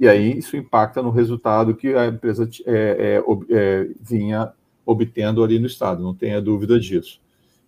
[0.00, 4.52] E aí isso impacta no resultado que a empresa é, é, é vinha
[4.84, 7.20] obtendo ali no estado, não tenha dúvida disso.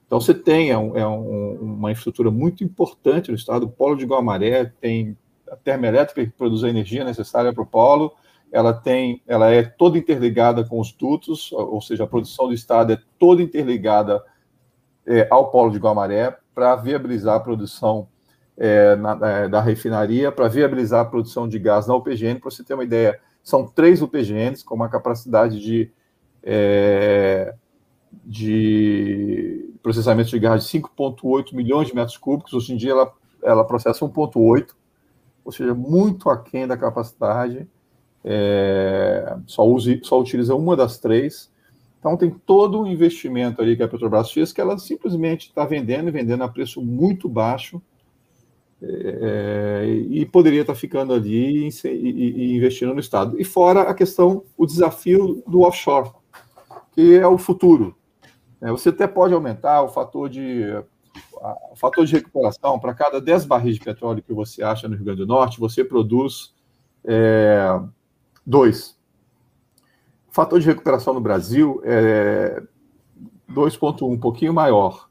[0.05, 4.05] Então você tem é um, é uma infraestrutura muito importante no estado, o polo de
[4.05, 5.17] Guamaré tem
[5.49, 8.13] a termoelétrica que produz a energia necessária para o polo,
[8.55, 12.93] ela tem, ela é toda interligada com os dutos, ou seja, a produção do estado
[12.93, 14.23] é toda interligada
[15.05, 18.07] é, ao polo de Guamaré para viabilizar a produção
[18.57, 22.39] é, na, é, da refinaria, para viabilizar a produção de gás na UPGN.
[22.39, 25.91] Para você ter uma ideia, são três UPGNs com uma capacidade de,
[26.41, 27.57] é,
[28.25, 32.53] de processamento de gás de 5,8 milhões de metros cúbicos.
[32.53, 33.13] Hoje em dia ela,
[33.43, 34.77] ela processa 1,8,
[35.45, 37.69] ou seja, muito aquém da capacidade
[38.25, 41.53] é, só, use, só utiliza uma das três.
[41.99, 46.09] Então, tem todo o investimento ali que a Petrobras fez, que ela simplesmente está vendendo
[46.09, 47.81] e vendendo a preço muito baixo,
[48.83, 53.41] é, e poderia estar tá ficando ali e, e, e, investindo no Estado.
[53.41, 56.11] E fora a questão, o desafio do offshore,
[56.93, 57.97] que é o futuro.
[58.61, 60.65] É, você até pode aumentar o fator de,
[61.71, 62.79] o fator de recuperação.
[62.79, 65.83] Para cada 10 barris de petróleo que você acha no Rio Grande do Norte, você
[65.83, 66.55] produz
[67.05, 67.81] é,
[68.47, 68.99] Dois,
[70.29, 72.63] o fator de recuperação no Brasil é
[73.51, 75.09] 2,1, um pouquinho maior.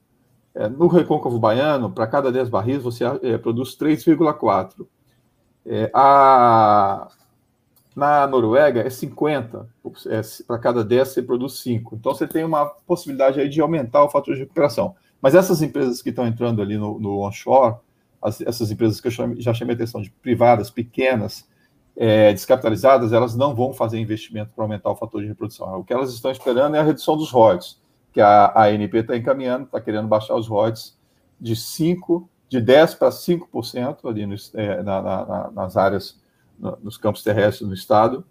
[0.55, 4.85] É, no recôncavo baiano, para cada 10 barris, você é, produz 3,4.
[5.65, 7.07] É, a,
[7.95, 9.67] na Noruega é 50,
[10.07, 11.95] é, para cada 10 você produz 5.
[11.95, 14.95] Então você tem uma possibilidade aí de aumentar o fator de recuperação.
[15.21, 17.77] Mas essas empresas que estão entrando ali no, no onshore,
[18.21, 21.47] as, essas empresas que eu já chamei atenção de privadas, pequenas,
[21.95, 25.79] é, descapitalizadas, elas não vão fazer investimento para aumentar o fator de reprodução.
[25.79, 27.79] O que elas estão esperando é a redução dos royalties,
[28.11, 30.97] que a, ANP está encaminhando, está querendo baixar os royalties
[31.39, 36.19] de 5, de 10 para 5% ali no, é, na, na, nas áreas,
[36.81, 38.23] nos campos terrestres do estado.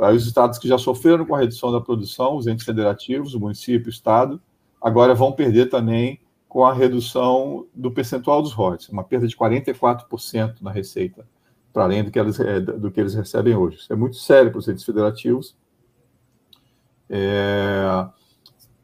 [0.00, 3.40] Aí os estados que já sofreram com a redução da produção, os entes federativos, o
[3.40, 4.40] município, o estado,
[4.80, 6.18] agora vão perder também
[6.48, 11.26] com a redução do percentual dos royalties, uma perda de 44% na receita
[11.72, 13.78] para além do que, eles, é, do que eles recebem hoje.
[13.78, 15.56] Isso é muito sério para os entes federativos.
[17.08, 18.06] É,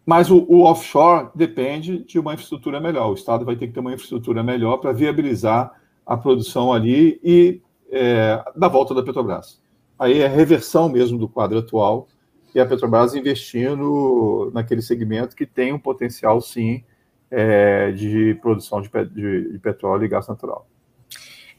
[0.05, 3.11] mas o, o, offshore depende de uma infraestrutura melhor.
[3.11, 5.73] O Estado vai ter que ter uma infraestrutura melhor para viabilizar
[6.07, 9.61] a produção ali e é, da volta da Petrobras.
[9.99, 12.09] Aí é reversão mesmo do quadro atual
[12.55, 16.83] e a Petrobras investindo naquele segmento que tem um potencial, sim,
[17.31, 20.67] é, de produção de, de, de petróleo e gás natural.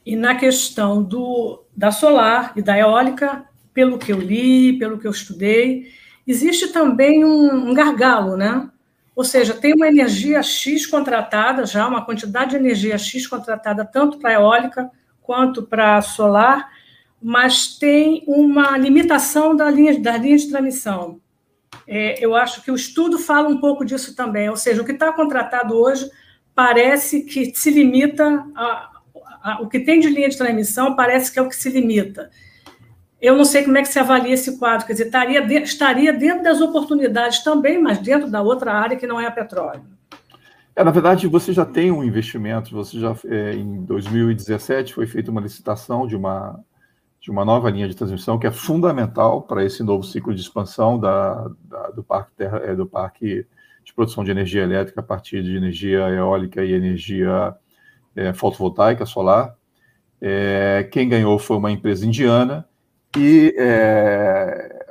[0.09, 5.05] E na questão do, da solar e da eólica, pelo que eu li, pelo que
[5.05, 5.91] eu estudei,
[6.25, 8.67] existe também um, um gargalo, né?
[9.15, 14.17] Ou seja, tem uma energia X contratada já, uma quantidade de energia X contratada tanto
[14.17, 14.89] para eólica
[15.21, 16.71] quanto para solar,
[17.21, 21.21] mas tem uma limitação da linha, da linha de transmissão.
[21.85, 24.93] É, eu acho que o estudo fala um pouco disso também, ou seja, o que
[24.93, 26.09] está contratado hoje
[26.55, 28.98] parece que se limita a,
[29.61, 32.29] o que tem de linha de transmissão parece que é o que se limita.
[33.21, 36.13] Eu não sei como é que se avalia esse quadro, quer dizer, estaria, de, estaria
[36.13, 39.83] dentro das oportunidades também, mas dentro da outra área que não é a petróleo.
[40.73, 45.29] É, na verdade, você já tem um investimento, você já é, em 2017 foi feita
[45.29, 46.57] uma licitação de uma,
[47.19, 50.97] de uma nova linha de transmissão que é fundamental para esse novo ciclo de expansão
[50.97, 53.45] da, da do, parque terra, é, do parque
[53.83, 57.53] de produção de energia elétrica a partir de energia eólica e energia
[58.15, 59.55] é, fotovoltaica solar.
[60.21, 62.67] É, quem ganhou foi uma empresa indiana
[63.17, 64.85] e, é,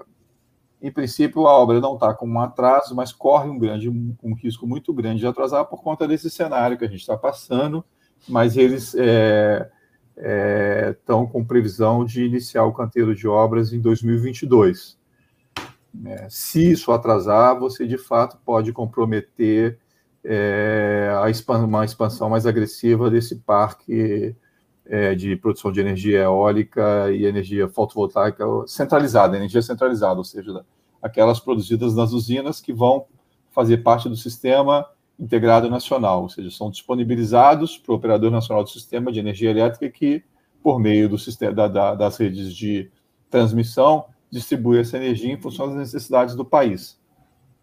[0.81, 4.66] em princípio, a obra não está com um atraso, mas corre um, grande, um risco
[4.66, 7.85] muito grande de atrasar por conta desse cenário que a gente está passando,
[8.28, 9.70] mas eles estão é,
[10.16, 10.96] é,
[11.33, 14.96] com previsão de iniciar o canteiro de obras em 2022.
[16.04, 19.78] É, se isso atrasar, você de fato pode comprometer
[20.30, 21.10] é,
[21.64, 24.36] uma expansão mais agressiva desse parque
[24.84, 30.66] é, de produção de energia eólica e energia fotovoltaica centralizada, energia centralizada, ou seja,
[31.00, 33.06] aquelas produzidas nas usinas que vão
[33.50, 34.86] fazer parte do sistema
[35.18, 39.88] integrado nacional, ou seja, são disponibilizados para o operador nacional do sistema de energia elétrica
[39.88, 40.22] que,
[40.62, 42.90] por meio do sistema da, da, das redes de
[43.30, 47.00] transmissão, distribui essa energia em função das necessidades do país.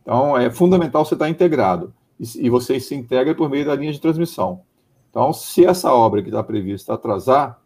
[0.01, 3.99] Então, é fundamental você estar integrado e, você se integra por meio da linha de
[3.99, 4.61] transmissão.
[5.09, 7.61] Então, se essa obra que está prevista atrasar,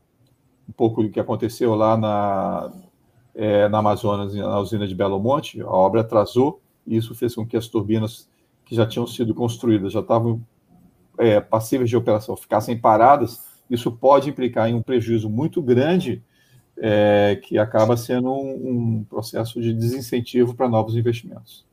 [0.67, 2.71] um pouco do que aconteceu lá na,
[3.33, 7.45] é, na Amazonas, na usina de Belo Monte, a obra atrasou, e isso fez com
[7.45, 8.29] que as turbinas
[8.65, 10.41] que já tinham sido construídas, já estavam
[11.17, 16.23] é, passíveis de operação, ficassem paradas, isso pode implicar em um prejuízo muito grande,
[16.77, 21.68] é, que acaba sendo um, um processo de desincentivo para novos investimentos.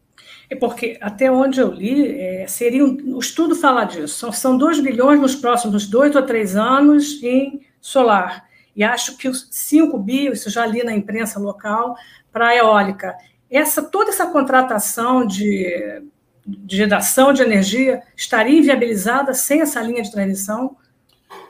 [0.49, 4.15] É porque, até onde eu li, é, seria um, o estudo fala disso.
[4.15, 8.47] São, são 2 bilhões nos próximos dois ou três anos em solar.
[8.75, 11.97] E acho que os 5 bi, isso já li na imprensa local,
[12.31, 13.17] para a eólica.
[13.51, 16.03] Essa, toda essa contratação de,
[16.47, 20.77] de geração de energia estaria inviabilizada sem essa linha de transmissão?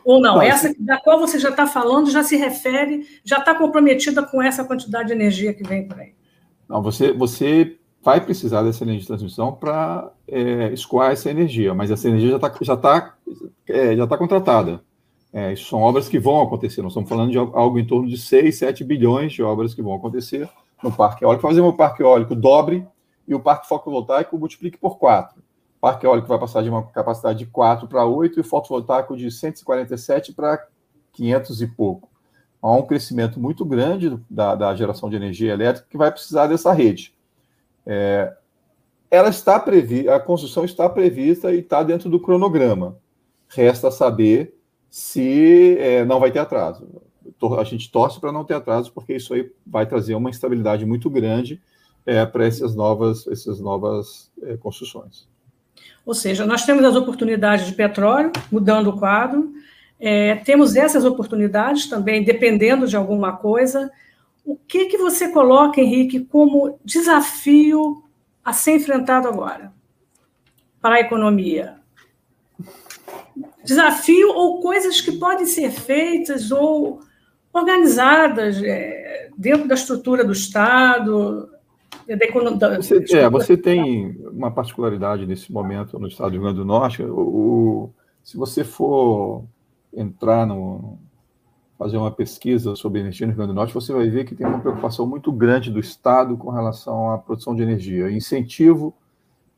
[0.05, 0.41] Ou não?
[0.41, 4.65] essa da qual você já está falando já se refere, já está comprometida com essa
[4.65, 6.15] quantidade de energia que vem por aí?
[6.69, 7.77] Não, você, você
[8.07, 12.37] vai precisar dessa linha de transmissão para é, escoar essa energia, mas essa energia já
[12.37, 13.17] está já tá,
[13.69, 14.81] é, já tá contratada.
[15.33, 16.83] É, isso são obras que vão acontecer.
[16.83, 19.93] Nós estamos falando de algo em torno de 6, 7 bilhões de obras que vão
[19.93, 20.49] acontecer
[20.85, 21.43] no parque eólico.
[21.43, 22.87] Fazer um parque eólico dobre
[23.27, 25.41] e o parque fotovoltaico multiplique por 4.
[25.41, 29.17] O parque eólico vai passar de uma capacidade de 4 para 8 e o fotovoltaico
[29.17, 30.65] de 147 para
[31.13, 32.09] 500 e pouco.
[32.63, 36.73] Há um crescimento muito grande da, da geração de energia elétrica que vai precisar dessa
[36.73, 37.16] rede.
[37.87, 38.33] É,
[39.11, 42.99] ela está prevista, a construção está prevista e está dentro do cronograma.
[43.49, 44.55] Resta saber
[44.91, 46.87] se é, não vai ter atraso.
[47.59, 51.09] A gente torce para não ter atraso, porque isso aí vai trazer uma instabilidade muito
[51.11, 51.61] grande
[52.05, 55.29] é, para essas novas, essas novas é, construções.
[56.05, 59.53] Ou seja, nós temos as oportunidades de petróleo, mudando o quadro,
[59.99, 63.91] é, temos essas oportunidades também, dependendo de alguma coisa,
[64.47, 68.05] o que, que você coloca, Henrique, como desafio
[68.45, 69.73] a ser enfrentado agora
[70.81, 71.81] para a economia?
[73.65, 77.01] Desafio ou coisas que podem ser feitas ou
[77.53, 81.51] organizadas é, dentro da estrutura do Estado,
[82.57, 86.65] da, você, é, você tem uma particularidade nesse momento no estado do Rio Grande do
[86.65, 87.03] Norte.
[87.03, 87.91] O, o,
[88.23, 89.45] se você for
[89.93, 90.99] entrar no,
[91.79, 94.47] fazer uma pesquisa sobre energia no Rio Grande do Norte, você vai ver que tem
[94.47, 98.95] uma preocupação muito grande do Estado com relação à produção de energia, incentivo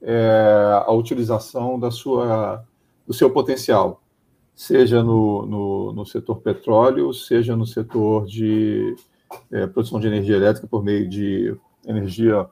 [0.02, 2.64] é, à utilização da sua,
[3.07, 4.02] do seu potencial,
[4.54, 8.96] seja no, no, no setor petróleo, seja no setor de
[9.52, 12.48] é, produção de energia elétrica por meio de energia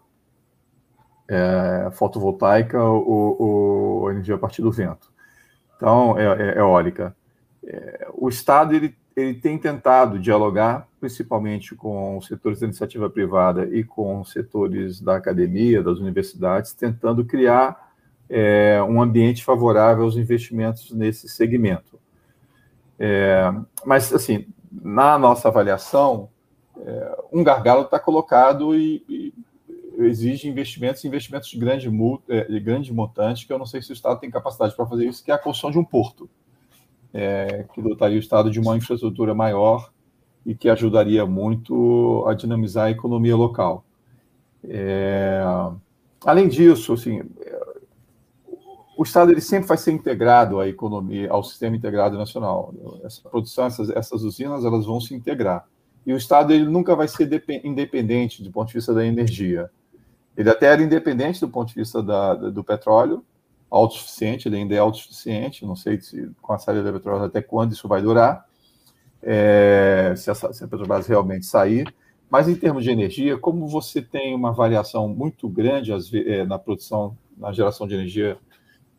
[1.28, 5.12] é, fotovoltaica ou, ou, energia a partir do vento.
[5.76, 7.16] Então, é, é eólica.
[7.64, 13.64] É, o Estado ele ele tem tentado dialogar, principalmente com os setores da iniciativa privada
[13.64, 17.94] e com os setores da academia, das universidades, tentando criar
[18.28, 21.98] é, um ambiente favorável aos investimentos nesse segmento.
[22.98, 23.50] É,
[23.86, 26.28] mas, assim, na nossa avaliação,
[26.78, 29.34] é, um gargalo está colocado e, e,
[29.98, 31.90] exige investimentos, investimentos de grande,
[32.28, 35.06] é, de grande montante, que eu não sei se o Estado tem capacidade para fazer
[35.06, 36.28] isso, que é a construção de um porto
[37.12, 39.90] é, que dotaria o Estado de uma infraestrutura maior
[40.44, 43.84] e que ajudaria muito a dinamizar a economia local.
[44.64, 45.42] É,
[46.24, 47.22] além disso, assim,
[48.96, 52.72] o Estado ele sempre vai ser integrado à economia, ao sistema integrado nacional.
[53.04, 55.66] Essa produção, essas, essas usinas, elas vão se integrar.
[56.06, 57.28] E o Estado ele nunca vai ser
[57.62, 59.68] independente do ponto de vista da energia.
[60.36, 63.24] Ele até era independente do ponto de vista da, do petróleo,
[63.70, 67.72] autossuficiente, ele ainda é autossuficiente, não sei se com a saída da Petrobras até quando
[67.72, 68.46] isso vai durar,
[69.22, 71.92] é, se, a, se a Petrobras realmente sair,
[72.30, 77.16] mas em termos de energia, como você tem uma variação muito grande é, na produção,
[77.36, 78.38] na geração de energia,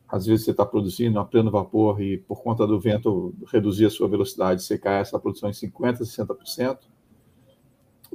[0.07, 3.89] às vezes você está produzindo a pleno vapor e por conta do vento reduzir a
[3.89, 6.77] sua velocidade, você cai essa produção em 50%, 60%,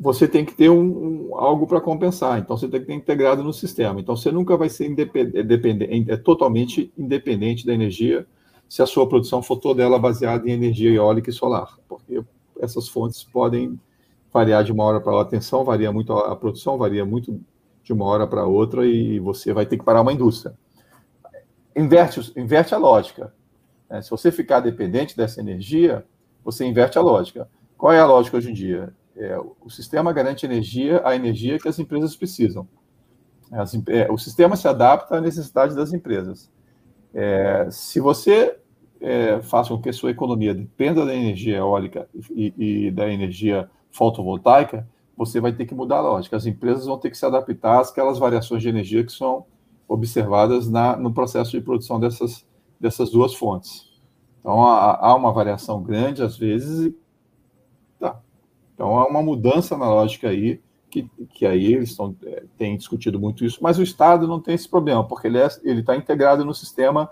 [0.02, 2.40] você tem que ter um, um algo para compensar.
[2.40, 4.00] Então, você tem que ter integrado no sistema.
[4.00, 8.26] Então, você nunca vai ser independente, é, é totalmente independente da energia
[8.68, 12.20] se a sua produção for toda ela baseada em energia eólica e solar, porque
[12.60, 13.78] essas fontes podem
[14.32, 15.24] variar de uma hora para outra.
[15.24, 17.40] A atenção varia muito, a produção varia muito
[17.84, 20.53] de uma hora para outra e você vai ter que parar uma indústria.
[21.76, 23.32] Inverte, inverte a lógica.
[23.88, 24.03] Né?
[24.03, 26.05] Se você ficar dependente dessa energia,
[26.44, 27.48] você inverte a lógica.
[27.78, 28.92] Qual é a lógica hoje em dia?
[29.16, 32.66] É, o sistema garante energia, a energia que as empresas precisam.
[33.50, 36.50] As, é, o sistema se adapta à necessidade das empresas.
[37.12, 38.56] É, se você
[39.00, 43.68] é, faz com que a sua economia dependa da energia eólica e, e, da energia
[43.90, 46.36] fotovoltaica, você vai ter que mudar a lógica.
[46.36, 49.44] As empresas vão ter que se adaptar àquelas variações de energia que são
[49.86, 52.46] observadas na, no processo de produção dessas,
[52.80, 53.92] dessas duas fontes.
[54.40, 56.92] Então, há, há uma variação grande, às vezes,
[58.75, 60.61] Então, há uma mudança na lógica aí
[60.93, 64.55] que, que aí eles estão, é, têm discutido muito isso, mas o Estado não tem
[64.55, 67.11] esse problema, porque ele é, está integrado no sistema,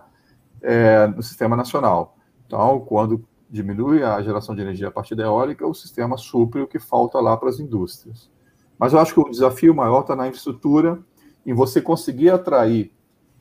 [0.61, 2.17] é, no sistema nacional.
[2.47, 6.69] Então, quando diminui a geração de energia a partir da eólica, o sistema supre o
[6.69, 8.31] que falta lá para as indústrias.
[8.79, 10.99] Mas eu acho que o desafio maior está na infraestrutura,
[11.45, 12.93] em você conseguir atrair,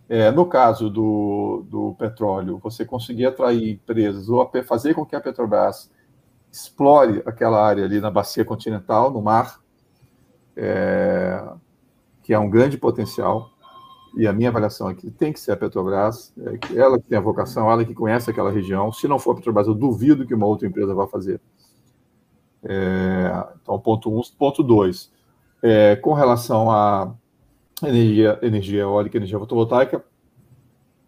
[0.08, 5.22] é, no caso do, do petróleo, você conseguir atrair empresas ou fazer com que a
[5.22, 5.92] Petrobras
[6.52, 9.60] explore aquela área ali na bacia continental, no mar,
[10.56, 11.43] é,
[12.24, 13.52] que é um grande potencial.
[14.18, 17.18] E a minha avaliação é que tem que ser a Petrobras, é ela que tem
[17.18, 18.91] a vocação, ela que conhece aquela região.
[18.91, 21.39] Se não for a Petrobras, eu duvido que uma outra empresa vá fazer.
[22.64, 24.22] É, então, ponto um.
[24.38, 25.12] Ponto dois,
[25.62, 27.14] é, com relação à
[27.84, 30.04] energia, energia eólica, energia fotovoltaica,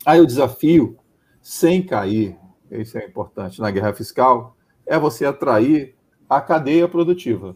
[0.06, 0.98] aí o desafio,
[1.42, 2.38] sem cair,
[2.70, 4.56] isso é importante, na guerra fiscal,
[4.92, 5.96] é você atrair
[6.30, 7.56] a cadeia produtiva.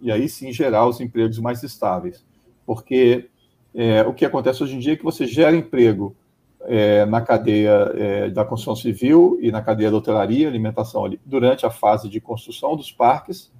[0.00, 2.24] E aí sim gerar os empregos mais estáveis.
[2.64, 3.28] Porque
[3.74, 6.14] é, o que acontece hoje em dia é que você gera emprego
[6.60, 11.66] é, na cadeia é, da construção civil e na cadeia da hotelaria, alimentação ali, durante
[11.66, 13.52] a fase de construção dos parques.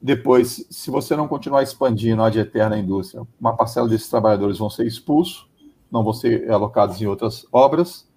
[0.00, 4.68] Depois, se você não continuar expandindo a de eterna indústria, uma parcela desses trabalhadores vão
[4.68, 5.48] ser expulsos,
[5.88, 8.10] não vão ser alocados em outras obras.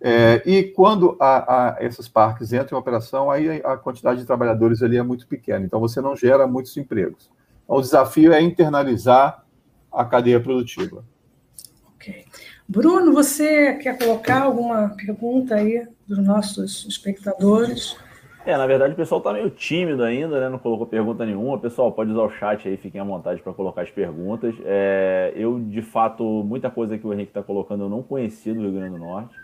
[0.00, 4.82] É, e quando a, a, esses parques entram em operação, aí a quantidade de trabalhadores
[4.82, 7.30] ali é muito pequena, então você não gera muitos empregos.
[7.64, 9.44] Então, o desafio é internalizar
[9.92, 11.04] a cadeia produtiva.
[11.94, 12.24] Ok.
[12.68, 17.96] Bruno, você quer colocar alguma pergunta aí dos nossos espectadores?
[18.46, 20.48] É, na verdade o pessoal está meio tímido ainda, né?
[20.48, 21.58] Não colocou pergunta nenhuma.
[21.58, 24.54] Pessoal, pode usar o chat aí, fiquem à vontade para colocar as perguntas.
[24.64, 28.60] É, eu, de fato, muita coisa que o Henrique está colocando eu não conhecia do
[28.60, 29.34] Rio Grande do Norte.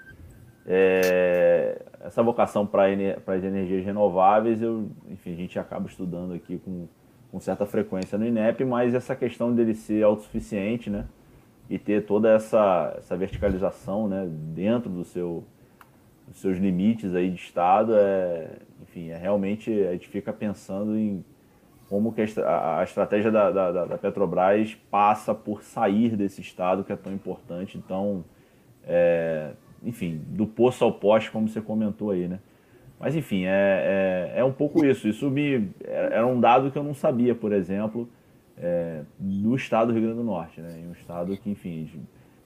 [0.67, 6.89] É, essa vocação para as energias renováveis, eu, enfim, a gente acaba estudando aqui com,
[7.31, 11.07] com certa frequência no INEP, mas essa questão dele ser autossuficiente, né?
[11.69, 15.45] E ter toda essa, essa verticalização né, dentro do seu,
[16.29, 21.25] dos seus limites aí de Estado, é, enfim, é realmente a gente fica pensando em
[21.89, 26.93] como que a, a estratégia da, da, da, Petrobras passa por sair desse Estado que
[26.93, 27.79] é tão importante.
[27.79, 28.25] Então,
[28.85, 29.53] é,
[29.85, 32.39] enfim, do poço ao poste, como você comentou aí, né?
[32.99, 35.07] Mas, enfim, é, é, é um pouco isso.
[35.09, 38.09] Isso me era um dado que eu não sabia, por exemplo,
[38.57, 40.83] é, do estado do Rio Grande do Norte, né?
[40.89, 41.91] Um estado que, enfim,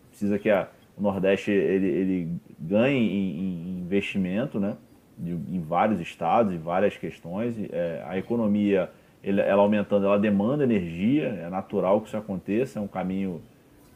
[0.09, 2.29] precisa que a, o Nordeste ele, ele
[2.59, 4.77] ganhe em, em investimento, né?
[5.17, 7.55] De, em vários estados, em várias questões.
[7.71, 8.91] É, a economia,
[9.23, 13.43] ele, ela aumentando, ela demanda energia, é natural que isso aconteça, é um caminho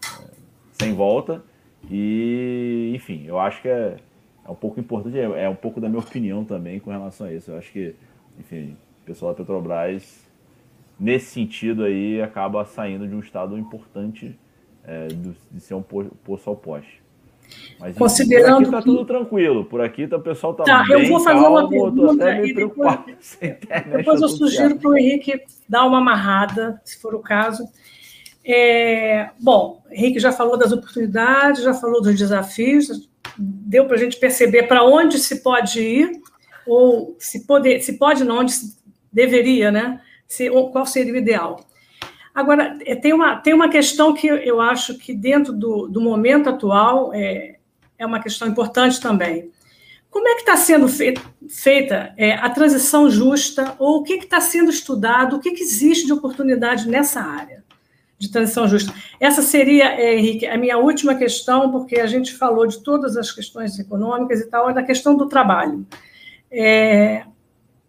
[0.05, 0.25] é,
[0.73, 1.43] sem volta.
[1.91, 3.97] E, enfim, eu acho que é,
[4.47, 7.33] é um pouco importante, é, é, um pouco da minha opinião também com relação a
[7.33, 7.51] isso.
[7.51, 7.95] Eu acho que,
[8.39, 10.27] enfim, o pessoal da Petrobras,
[10.99, 14.39] nesse sentido aí, acaba saindo de um estado importante
[14.85, 17.03] é, do, de ser um poço ao poste.
[17.79, 21.03] Mas Considerando por aqui tá tudo tranquilo, por aqui tá, o pessoal tá, tá bem
[21.03, 25.85] eu vou fazer calmo, uma pergunta e depois, depois eu sugiro para o Henrique dar
[25.85, 27.65] uma amarrada, se for o caso,
[28.45, 34.19] é, bom, Henrique já falou das oportunidades, já falou dos desafios, deu para a gente
[34.19, 36.21] perceber para onde se pode ir,
[36.67, 38.55] ou se, pode, se pode não, onde
[39.13, 40.01] deveria, né?
[40.27, 41.65] Se, qual seria o ideal.
[42.35, 46.49] Agora, é, tem uma, tem uma questão que eu acho que, dentro do, do momento
[46.49, 47.57] atual, é,
[47.99, 49.51] é uma questão importante também.
[50.11, 50.89] Como é que está sendo
[51.49, 56.07] feita é, a transição justa, ou o que está sendo estudado, o que, que existe
[56.07, 57.62] de oportunidade nessa área?
[58.23, 58.95] De transição justa.
[59.19, 63.33] Essa seria, é, Henrique, a minha última questão, porque a gente falou de todas as
[63.33, 65.85] questões econômicas e tal, é da questão do trabalho.
[66.49, 67.25] Está é,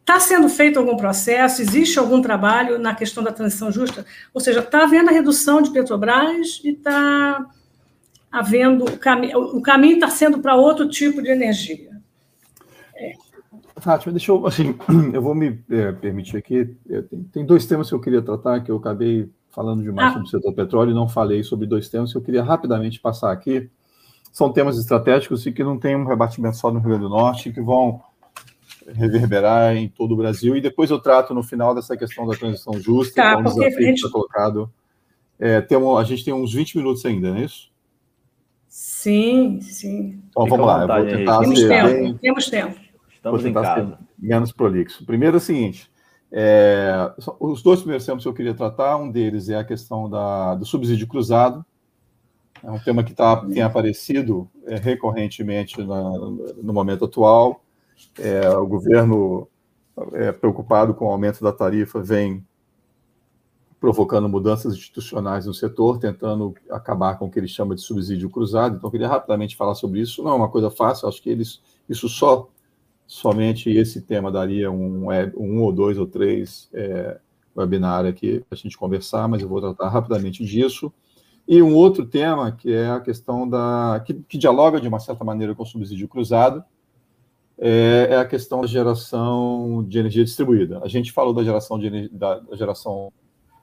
[0.03, 1.61] tá sendo feito algum processo?
[1.61, 4.07] Existe algum trabalho na questão da transição justa?
[4.33, 7.45] Ou seja, está havendo a redução de Petrobras e está
[8.31, 11.91] havendo o, cami o caminho está sendo para outro tipo de energia.
[12.95, 13.13] É.
[13.77, 14.75] Fátima, deixa eu, assim,
[15.13, 18.61] eu vou me é, permitir aqui, é, tem, tem dois temas que eu queria tratar,
[18.61, 20.13] que eu acabei falando demais ah.
[20.13, 23.31] sobre o setor petróleo e não falei sobre dois temas que eu queria rapidamente passar
[23.31, 23.69] aqui.
[24.31, 27.53] São temas estratégicos e que não tem um rebatimento só no Rio Grande do Norte,
[27.53, 28.01] que vão
[28.87, 30.57] reverberar em todo o Brasil.
[30.57, 33.43] E depois eu trato no final dessa questão da transição justa, tá, que é um
[33.43, 34.01] desafio gente...
[34.01, 34.73] que está colocado.
[35.39, 37.71] É, tem um, a gente tem uns 20 minutos ainda, não é isso?
[38.67, 40.19] Sim, sim.
[40.29, 42.79] Então vamos lá, vontade, eu vou tentar temos ser tempo, bem, temos tempo.
[43.13, 43.99] Estamos em casa.
[44.17, 45.05] menos prolixo.
[45.05, 45.91] Primeiro é o seguinte,
[46.35, 50.55] é, os dois primeiros temas que eu queria tratar, um deles é a questão da,
[50.55, 51.63] do subsídio cruzado,
[52.63, 57.61] é um tema que tá, tem aparecido é, recorrentemente na, no momento atual.
[58.17, 59.47] É, o governo,
[60.13, 62.43] é, preocupado com o aumento da tarifa, vem
[63.79, 68.77] provocando mudanças institucionais no setor, tentando acabar com o que ele chama de subsídio cruzado.
[68.77, 70.23] Então, eu queria rapidamente falar sobre isso.
[70.23, 72.47] Não é uma coisa fácil, acho que eles, isso só,
[73.05, 77.19] somente esse tema daria um, um ou dois ou três é,
[77.55, 80.91] webinar aqui para a gente conversar, mas eu vou tratar rapidamente disso.
[81.47, 84.01] E um outro tema, que é a questão da.
[84.05, 86.63] que, que dialoga de uma certa maneira com o subsídio cruzado,
[87.57, 90.79] é, é, a questão da geração de energia distribuída.
[90.83, 93.11] A gente falou da geração de, da, da geração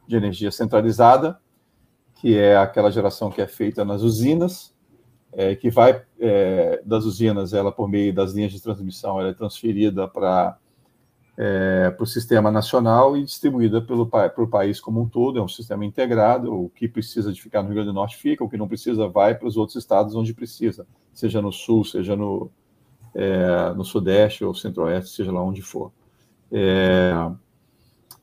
[0.06, 1.40] de energia centralizada,
[2.16, 4.74] que é aquela geração que é feita nas usinas,
[5.32, 9.34] é, que vai é, das usinas, ela por meio das linhas de transmissão, ela é
[9.34, 10.58] transferida para
[11.38, 15.38] é, o sistema nacional e distribuída pelo para o país como um todo.
[15.38, 16.52] É um sistema integrado.
[16.52, 19.08] O que precisa de ficar no Rio Grande do Norte fica, o que não precisa
[19.08, 22.50] vai para os outros estados onde precisa, seja no sul, seja no
[23.14, 25.92] é, no sudeste ou centro-oeste, seja lá onde for.
[26.52, 27.12] É,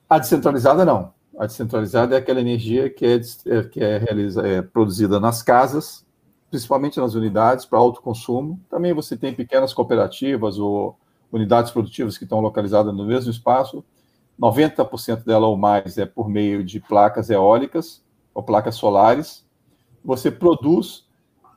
[0.09, 1.13] a descentralizada não.
[1.37, 6.05] A descentralizada é aquela energia que é, é, que é, realiza, é produzida nas casas,
[6.49, 8.59] principalmente nas unidades, para autoconsumo.
[8.69, 10.97] Também você tem pequenas cooperativas ou
[11.31, 13.83] unidades produtivas que estão localizadas no mesmo espaço.
[14.39, 19.45] 90% dela ou mais é por meio de placas eólicas ou placas solares.
[20.05, 21.05] Você produz,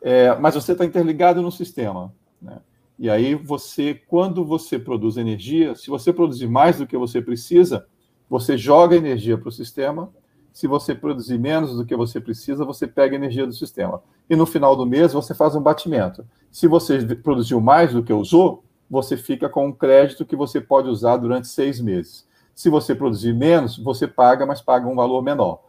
[0.03, 2.13] é, mas você está interligado no sistema.
[2.41, 2.59] Né?
[2.99, 7.87] E aí você, quando você produz energia, se você produzir mais do que você precisa,
[8.29, 10.13] você joga energia para o sistema.
[10.53, 14.03] Se você produzir menos do que você precisa, você pega energia do sistema.
[14.29, 16.27] E no final do mês, você faz um batimento.
[16.51, 20.89] Se você produziu mais do que usou, você fica com um crédito que você pode
[20.89, 22.27] usar durante seis meses.
[22.55, 25.63] Se você produzir menos, você paga, mas paga um valor menor.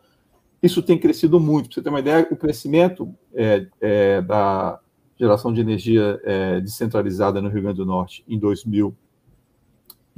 [0.62, 1.70] Isso tem crescido muito.
[1.70, 4.80] Para você ter uma ideia, o crescimento é, é, da
[5.20, 8.96] geração de energia é, descentralizada no Rio Grande do Norte em 2000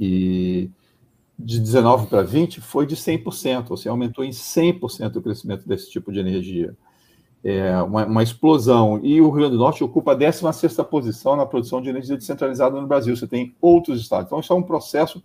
[0.00, 0.70] e
[1.38, 5.90] de 19 para 20 foi de 100%, ou seja, aumentou em 100% o crescimento desse
[5.90, 6.76] tipo de energia.
[7.42, 9.00] É uma, uma, explosão.
[9.02, 12.80] E o Rio Grande do Norte ocupa a 16 posição na produção de energia descentralizada
[12.80, 13.14] no Brasil.
[13.14, 14.26] Você tem outros estados.
[14.26, 15.22] Então, isso é um processo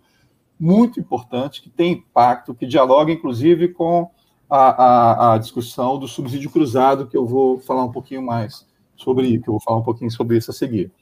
[0.58, 4.10] muito importante, que tem impacto, que dialoga, inclusive, com
[4.50, 9.38] a, a, a discussão do subsídio cruzado, que eu vou falar um pouquinho mais sobre,
[9.38, 10.92] que eu vou falar um pouquinho sobre isso a seguir.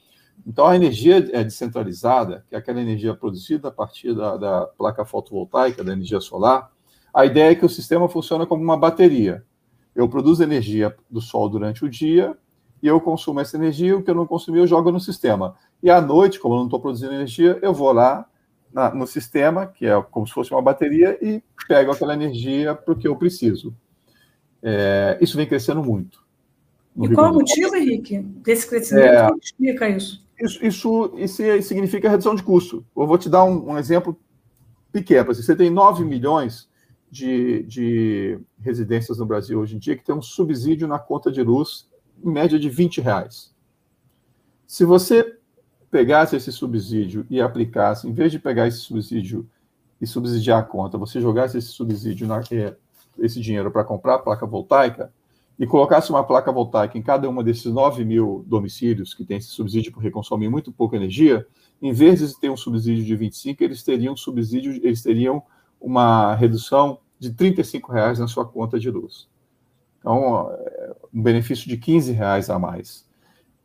[0.46, 5.04] Então, a energia é descentralizada, que é aquela energia produzida a partir da, da, placa
[5.04, 6.72] fotovoltaica, da energia solar,
[7.12, 9.44] a ideia é que o sistema funciona como uma bateria.
[9.94, 12.36] Eu produzo energia do sol durante o dia
[12.82, 15.56] e eu consumo essa energia, o que eu não consumi eu jogo no sistema.
[15.82, 18.26] E à noite, como eu não estou produzindo energia, eu vou lá
[18.72, 22.94] na, no sistema, que é como se fosse uma bateria, e pego aquela energia para
[22.94, 23.74] o que eu preciso.
[24.62, 26.22] É, isso vem crescendo muito.
[26.96, 29.06] E qual o motivo, Henrique, desse crescimento?
[29.06, 30.26] É, que explica isso?
[30.40, 32.84] Isso, isso, isso significa redução de custo.
[32.96, 34.18] Eu vou te dar um, um exemplo
[34.92, 35.34] pequeno.
[35.34, 36.68] Você tem 9 milhões
[37.10, 41.42] de, de residências no Brasil hoje em dia que tem um subsídio na conta de
[41.42, 41.88] luz,
[42.22, 43.54] em média de 20 reais.
[44.66, 45.36] Se você
[45.90, 49.48] pegasse esse subsídio e aplicasse, em vez de pegar esse subsídio
[50.00, 52.76] e subsidiar a conta, você jogasse esse subsídio, na, é,
[53.18, 55.12] esse dinheiro para comprar a placa voltaica,
[55.58, 59.48] e colocasse uma placa voltaica em cada uma desses 9 mil domicílios que tem esse
[59.48, 61.46] subsídio por consomem muito pouca energia,
[61.82, 65.42] em vez de ter um subsídio de 25, eles teriam subsídio, eles teriam
[65.80, 69.28] uma redução de 35 reais na sua conta de luz.
[69.98, 73.06] Então, é, um benefício de 15 reais a mais.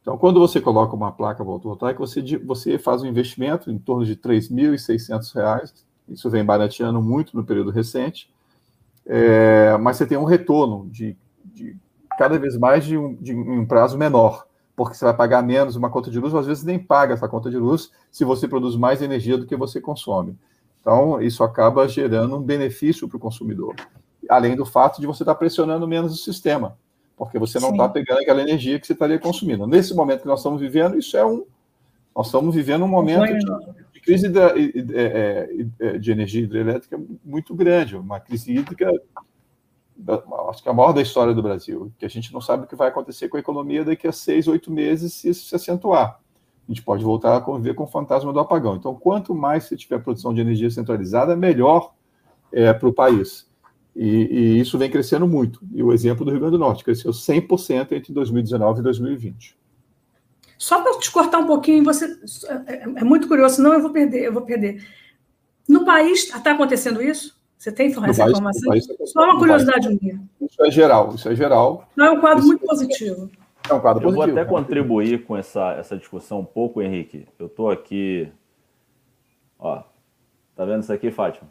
[0.01, 4.15] Então, quando você coloca uma placa fotovoltaica, você, você faz um investimento em torno de
[4.15, 5.85] 3.600 reais.
[6.09, 8.29] Isso vem barateando muito no período recente.
[9.05, 11.15] É, mas você tem um retorno de,
[11.45, 11.75] de
[12.17, 15.89] cada vez mais de um, de um prazo menor, porque você vai pagar menos uma
[15.89, 18.75] conta de luz, ou às vezes nem paga essa conta de luz se você produz
[18.75, 20.37] mais energia do que você consome.
[20.81, 23.75] Então, isso acaba gerando um benefício para o consumidor,
[24.29, 26.77] além do fato de você estar pressionando menos o sistema,
[27.15, 29.65] porque você não está pegando aquela energia que você estaria consumindo.
[29.65, 31.45] Nesse momento que nós estamos vivendo, isso é um.
[32.15, 33.45] Nós estamos vivendo um momento de,
[33.93, 38.91] de crise de, de, é, é, de energia hidrelétrica muito grande, uma crise hídrica
[40.49, 42.67] acho que é a maior da história do Brasil, que a gente não sabe o
[42.67, 46.19] que vai acontecer com a economia daqui a seis, oito meses se isso se acentuar.
[46.67, 48.75] A gente pode voltar a conviver com o fantasma do apagão.
[48.75, 51.93] Então, quanto mais se tiver produção de energia centralizada, melhor
[52.51, 53.49] é, para o país.
[53.95, 55.59] E, e, isso vem crescendo muito.
[55.73, 59.57] E o exemplo do Rio Grande do Norte cresceu 100% entre 2019 e 2020.
[60.57, 63.91] Só para te cortar um pouquinho, você é, é, é muito curioso, senão eu vou
[63.91, 64.85] perder, eu vou perder.
[65.67, 67.32] No país está acontecendo isso?
[67.63, 68.69] Você tem essa país, informação?
[68.69, 70.21] País, Só uma curiosidade minha.
[70.41, 71.87] Isso é geral, isso é geral.
[71.95, 73.31] Não, é um quadro muito positivo.
[73.69, 74.33] É um quadro Eu positivo.
[74.33, 77.25] vou até contribuir com essa, essa discussão um pouco, Henrique.
[77.39, 78.29] Eu estou aqui.
[79.57, 79.81] Ó,
[80.57, 81.49] tá vendo isso aqui, Fátima?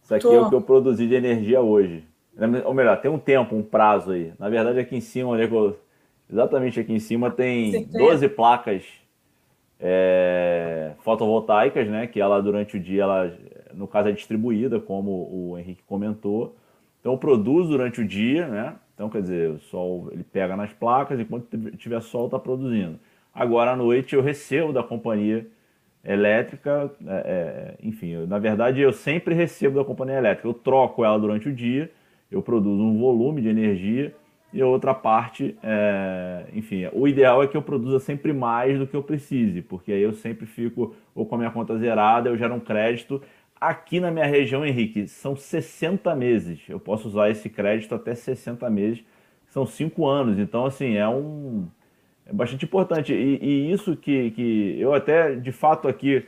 [0.00, 0.32] Isso aqui Tô.
[0.32, 2.06] é o que eu produzi de energia hoje.
[2.64, 4.32] Ou melhor, tem um tempo, um prazo aí.
[4.38, 5.76] Na verdade, aqui em cima, onde é eu...
[6.30, 8.84] exatamente aqui em cima, tem 12 placas
[9.80, 12.06] é, fotovoltaicas, né?
[12.06, 13.36] Que ela durante o dia, ela,
[13.76, 16.56] no caso, é distribuída, como o Henrique comentou.
[17.00, 18.74] Então eu produzo durante o dia, né?
[18.94, 21.46] Então, quer dizer, o sol ele pega nas placas, enquanto
[21.76, 22.98] tiver sol, está produzindo.
[23.34, 25.46] Agora à noite eu recebo da companhia
[26.02, 30.48] elétrica, é, é, enfim, eu, na verdade eu sempre recebo da companhia elétrica.
[30.48, 31.90] Eu troco ela durante o dia,
[32.30, 34.14] eu produzo um volume de energia
[34.52, 38.86] e a outra parte, é, enfim, o ideal é que eu produza sempre mais do
[38.86, 42.38] que eu precise, porque aí eu sempre fico ou com a minha conta zerada, eu
[42.38, 43.20] gero um crédito.
[43.60, 46.60] Aqui na minha região, Henrique, são 60 meses.
[46.68, 49.02] Eu posso usar esse crédito até 60 meses,
[49.48, 50.38] são 5 anos.
[50.38, 51.66] Então, assim, é um.
[52.26, 53.14] É bastante importante.
[53.14, 56.26] E, e isso que, que eu até, de fato, aqui,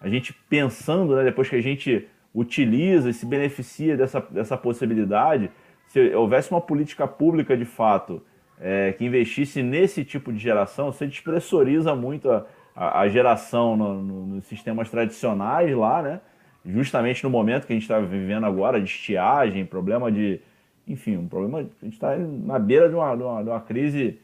[0.00, 5.50] a gente pensando, né, depois que a gente utiliza e se beneficia dessa, dessa possibilidade,
[5.86, 8.22] se houvesse uma política pública de fato
[8.60, 14.02] é, que investisse nesse tipo de geração, você despressuriza muito a, a, a geração no,
[14.02, 16.20] no, nos sistemas tradicionais lá, né?
[16.64, 20.40] Justamente no momento que a gente está vivendo agora, de estiagem, problema de.
[20.86, 21.60] Enfim, um problema.
[21.60, 24.18] A gente está na beira de uma, de, uma, de uma crise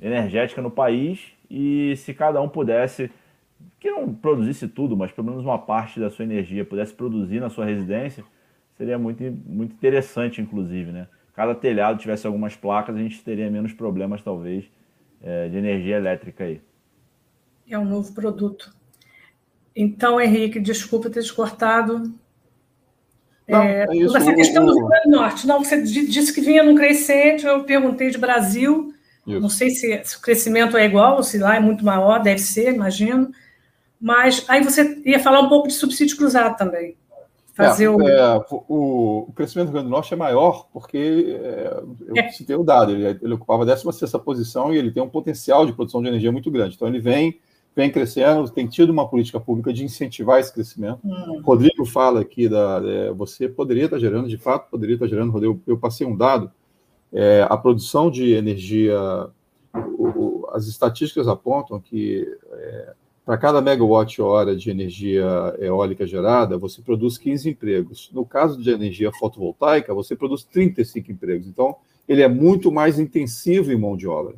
[0.00, 3.10] energética no país e se cada um pudesse
[3.80, 7.48] que não produzisse tudo, mas pelo menos uma parte da sua energia pudesse produzir na
[7.48, 8.24] sua residência,
[8.76, 11.08] seria muito, muito interessante, inclusive, né?
[11.34, 14.64] Cada telhado tivesse algumas placas, a gente teria menos problemas, talvez,
[15.22, 16.60] é, de energia elétrica aí.
[17.68, 18.74] É um novo produto.
[19.74, 22.12] Então, Henrique, desculpa ter te cortado.
[23.48, 25.46] Não, é, é isso, essa questão do Rio Grande do Norte.
[25.46, 28.92] Não, você disse que vinha num crescente, eu perguntei de Brasil.
[29.26, 29.40] Isso.
[29.40, 32.40] Não sei se, se, o crescimento é igual ou se lá é muito maior, deve
[32.40, 33.30] ser, imagino.
[34.00, 36.96] Mas aí você ia falar um pouco de subsídio cruzado também.
[37.54, 38.08] Fazer é, o...
[38.08, 39.26] É, o...
[39.28, 39.32] o...
[39.34, 42.28] crescimento do Rio Grande do Norte é maior porque é, eu é.
[42.28, 45.72] citei o dado, ele, ele ocupava a 16 posição e ele tem um potencial de
[45.72, 46.76] produção de energia muito grande.
[46.76, 47.40] Então ele vem,
[47.74, 51.00] vem crescendo, tem tido uma política pública de incentivar esse crescimento.
[51.04, 51.40] Hum.
[51.44, 52.82] Rodrigo fala aqui da.
[52.84, 56.50] É, você poderia estar gerando, de fato, poderia estar gerando, Rodrigo, eu passei um dado.
[57.12, 58.98] É, a produção de energia,
[59.74, 62.92] o, as estatísticas apontam que é,
[63.28, 68.10] para cada megawatt-hora de energia eólica gerada, você produz 15 empregos.
[68.10, 71.46] No caso de energia fotovoltaica, você produz 35 empregos.
[71.46, 71.76] Então,
[72.08, 74.34] ele é muito mais intensivo em mão de obra.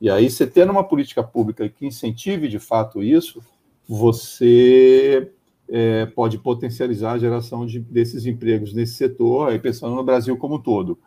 [0.00, 3.42] E aí, você tendo uma política pública que incentive de fato isso,
[3.88, 5.32] você
[5.68, 10.56] é, pode potencializar a geração de, desses empregos nesse setor, aí pensando no Brasil como
[10.56, 10.98] um todo.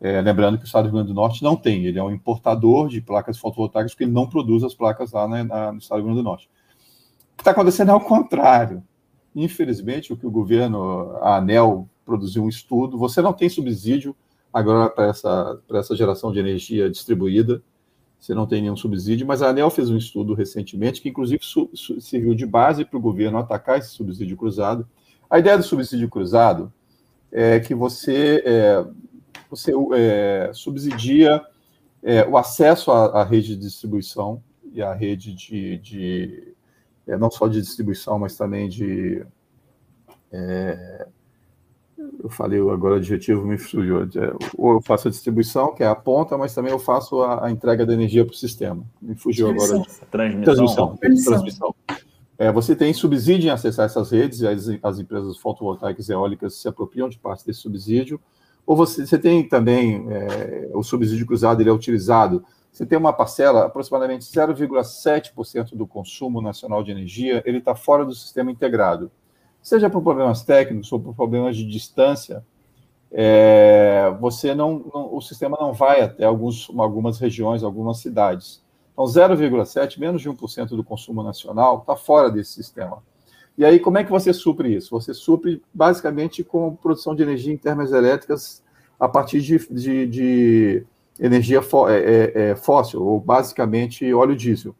[0.00, 2.10] É, lembrando que o Estado do Rio Grande do Norte não tem, ele é um
[2.10, 6.00] importador de placas fotovoltaicas, porque ele não produz as placas lá na, na, no Estado
[6.00, 6.50] do Rio Grande do Norte
[7.42, 8.82] que está acontecendo é o contrário.
[9.34, 14.14] Infelizmente, o que o governo, a ANEL, produziu um estudo, você não tem subsídio
[14.52, 17.62] agora para essa, essa geração de energia distribuída,
[18.22, 21.40] você não tem nenhum subsídio, mas a ANEL fez um estudo recentemente que, inclusive,
[21.98, 24.88] serviu de base para o governo atacar esse subsídio cruzado.
[25.28, 26.72] A ideia do subsídio cruzado
[27.32, 28.86] é que você, é,
[29.50, 31.44] você é, subsidia
[32.00, 34.40] é, o acesso à, à, rede de distribuição
[34.72, 36.54] e à rede de, de
[37.08, 39.26] é, não só de distribuição, mas também de.
[41.98, 44.02] Eu falei agora o adjetivo me fugiu.
[44.02, 47.46] É, ou eu faço a distribuição, que é a ponta, mas também eu faço a,
[47.46, 48.84] a entrega da energia para o sistema.
[49.00, 49.82] Me fugiu agora.
[50.44, 50.96] Transmissão.
[50.96, 50.96] Transmissão.
[50.96, 51.74] Transmissão.
[52.38, 56.54] É, você tem subsídio em acessar essas redes, e as, as empresas fotovoltaicas e eólicas
[56.54, 58.20] se apropriam de parte desse subsídio.
[58.66, 63.12] Ou você, você tem também é, o subsídio cruzado, ele é utilizado você tem uma
[63.12, 69.12] parcela, aproximadamente 0,7% do consumo nacional de energia, ele está fora do sistema integrado.
[69.62, 72.44] Seja por problemas técnicos ou por problemas de distância,
[73.10, 78.62] é, você não, não, o sistema não vai até alguns, algumas regiões, algumas cidades.
[78.92, 83.02] Então, 0,7, menos de 1% do consumo nacional está fora desse sistema.
[83.56, 84.90] E aí, como é que você supre isso?
[84.90, 88.62] Você supre basicamente com produção de energia em termas elétricas
[88.98, 90.86] a partir de, de, de
[91.20, 94.74] energia é, é, é, fóssil, ou basicamente óleo diesel.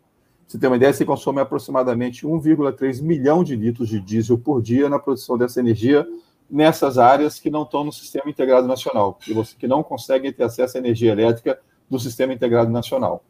[0.53, 4.87] Você tem uma ideia, você consome aproximadamente 1,3 milhão de litros de diesel por dia
[4.87, 6.07] na produção dessa energia
[6.51, 10.43] nessas áreas que não estão no Sistema Integrado Nacional, que, você, que não conseguem ter
[10.43, 13.25] acesso à energia elétrica do Sistema Integrado Nacional.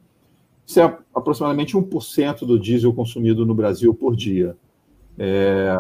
[0.66, 4.56] Isso é aproximadamente 1% do diesel consumido no Brasil por dia.
[5.16, 5.76] É,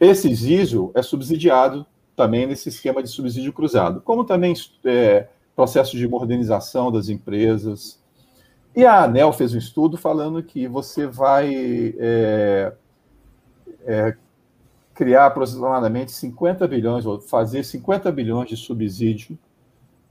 [0.00, 1.86] esse diesel é subsidiado
[2.16, 4.00] também nesse esquema de subsídio cruzado.
[4.00, 4.54] Como também
[4.84, 7.97] é, processo de modernização das empresas.
[8.78, 12.72] E a ANEL fez um estudo falando que você vai é,
[13.84, 14.16] é,
[14.94, 19.36] criar aproximadamente 50 bilhões, ou fazer 50 bilhões de subsídio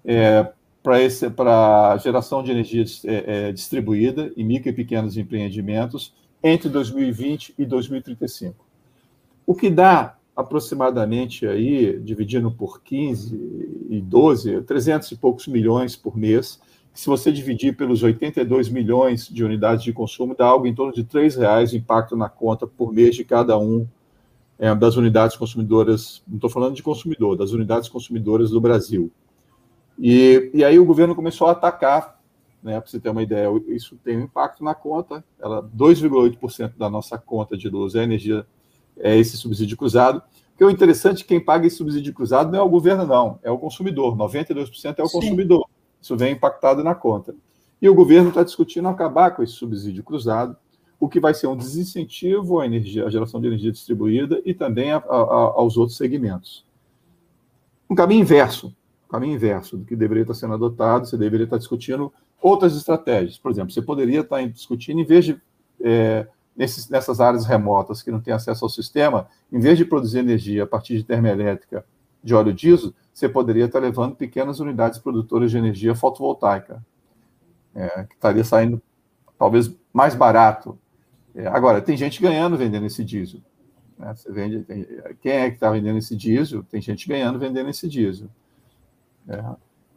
[0.03, 0.51] é,
[0.83, 6.13] para geração de energia é, é, distribuída em micro e pequenos empreendimentos
[6.43, 8.65] entre 2020 e 2035.
[9.45, 13.33] O que dá aproximadamente aí, dividindo por 15
[13.89, 16.59] e 12, 300 e poucos milhões por mês.
[16.97, 21.01] Se você dividir pelos 82 milhões de unidades de consumo, dá algo em torno de
[21.01, 23.87] R$ reais de impacto na conta por mês de cada um
[24.57, 29.11] é, das unidades consumidoras, não estou falando de consumidor, das unidades consumidoras do Brasil.
[29.99, 32.19] E, e aí o governo começou a atacar,
[32.63, 37.15] né, para você ter uma ideia, isso tem um impacto na conta, 2,8% da nossa
[37.15, 38.43] conta de luz é energia,
[38.97, 40.19] é esse subsídio cruzado.
[40.49, 43.37] Porque o interessante é que quem paga esse subsídio cruzado não é o governo, não,
[43.43, 44.17] é o consumidor.
[44.17, 45.19] 92% é o Sim.
[45.19, 45.69] consumidor.
[46.07, 47.35] Isso vem impactado na conta.
[47.81, 50.55] E o governo está discutindo acabar com esse subsídio cruzado,
[50.97, 54.91] o que vai ser um desincentivo à, energia, à geração de energia distribuída e também
[54.91, 56.65] a, a, aos outros segmentos.
[57.89, 58.73] Um caminho inverso
[59.09, 63.37] caminho inverso do que deveria estar sendo adotado, você deveria estar discutindo outras estratégias.
[63.37, 65.41] Por exemplo, você poderia estar discutindo, em vez de,
[65.81, 70.19] é, nesses, nessas áreas remotas que não têm acesso ao sistema, em vez de produzir
[70.19, 71.85] energia a partir de termoelétrica
[72.27, 76.85] de óleo diesel, você poderia estar levando pequenas unidades produtoras de energia fotovoltaica,
[77.73, 78.81] é, que estaria saindo
[79.39, 80.77] talvez mais barato.
[81.33, 83.39] É, agora, tem gente ganhando vendendo esse diesel.
[83.97, 84.13] Né?
[84.13, 84.85] Você vende, tem,
[85.21, 86.63] quem é que está vendendo esse diesel?
[86.63, 88.27] Tem gente ganhando vendendo esse diesel.
[89.25, 89.41] É,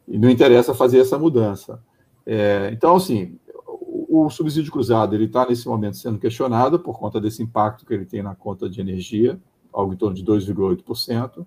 [0.07, 1.83] e não interessa fazer essa mudança.
[2.25, 7.21] É, então, assim, o, o, subsídio cruzado ele está nesse momento sendo questionado por conta
[7.21, 9.37] desse impacto que ele tem na conta de energia,
[9.73, 11.45] algo em torno de 2,8%.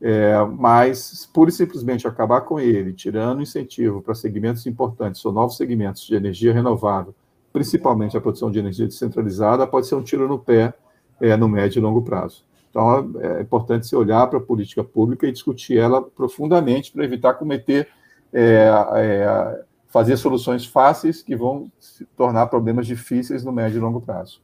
[0.00, 5.56] É, mas, pura e simplesmente acabar com ele, tirando incentivo para segmentos importantes, ou novos
[5.56, 7.14] segmentos de energia renovável,
[7.52, 10.74] principalmente a produção de energia descentralizada, pode ser um tiro no pé
[11.20, 12.44] é, no médio e longo prazo.
[12.68, 17.32] Então, é importante se olhar para a política pública e discutir ela profundamente para evitar
[17.32, 17.88] cometer,
[18.30, 24.02] é, é, fazer soluções fáceis que vão se tornar problemas difíceis no médio e longo
[24.02, 24.42] prazo.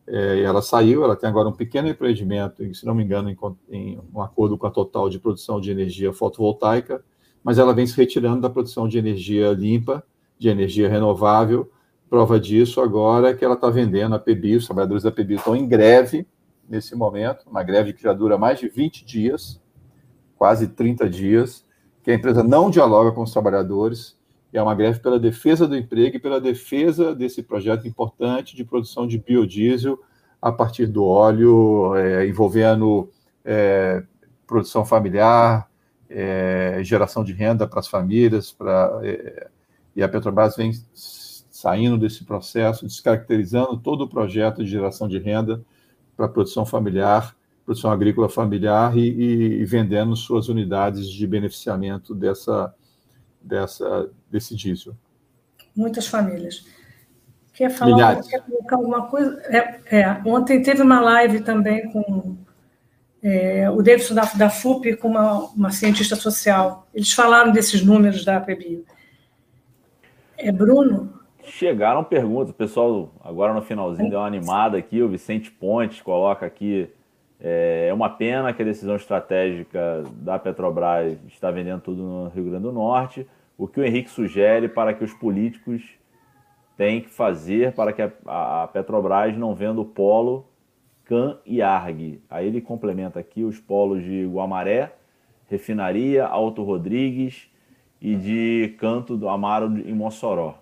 [0.09, 3.37] É, ela saiu, ela tem agora um pequeno empreendimento, se não me engano, em,
[3.71, 7.05] em, um acordo com a Total de produção de energia fotovoltaica,
[7.43, 10.05] mas ela vem se retirando da produção de energia limpa,
[10.39, 11.71] de energia renovável,
[12.09, 15.57] Prova disso agora é que ela está vendendo a PBio, os trabalhadores da PBio estão
[15.57, 16.27] em greve
[16.69, 19.61] nesse momento, uma greve que já dura mais de 20 dias,
[20.37, 21.67] quase 30 dias,
[22.05, 24.16] que a empresa não dialoga com os trabalhadores,
[24.59, 29.07] é uma greve pela defesa do emprego e pela defesa desse projeto importante de produção
[29.07, 29.99] de biodiesel
[30.41, 33.11] a partir do óleo, é, envolvendo
[33.45, 34.03] é,
[34.47, 35.69] produção familiar,
[36.09, 39.49] é, geração de renda para as famílias, pra, é,
[39.95, 45.65] e a Petrobras vem saindo desse processo, descaracterizando todo o projeto de geração de renda
[46.17, 47.35] para produção familiar,
[47.65, 52.75] produção agrícola familiar e, e, e, vendendo suas unidades de beneficiamento dessa,
[53.43, 54.95] dessa, desse diesel.
[55.75, 56.67] Muitas famílias.
[57.53, 59.41] Quer falar quer colocar alguma coisa?
[59.45, 62.37] É, é, ontem teve uma live também com
[63.23, 66.87] é, o Davidson da, da FUP com uma, uma cientista social.
[66.95, 68.85] Eles falaram desses números da PBio.
[70.37, 71.15] É Bruno?
[71.43, 76.45] Chegaram perguntas, o pessoal agora no finalzinho deu uma animada aqui, o Vicente Pontes coloca
[76.45, 76.91] aqui,
[77.41, 82.45] é, é uma pena que a decisão estratégica da Petrobras está vendendo tudo no Rio
[82.45, 83.27] Grande do Norte,
[83.59, 85.83] o que o Henrique sugere para que os políticos
[86.77, 88.13] têm que fazer para que a,
[88.63, 90.47] a Petrobras não venda o polo
[91.07, 92.21] Can e Arg.
[92.29, 94.93] Aí ele complementa aqui os polos de Guamaré,
[95.49, 97.49] Refinaria, Alto Rodrigues
[98.01, 100.59] e de Canto do Amaro em Mossoró.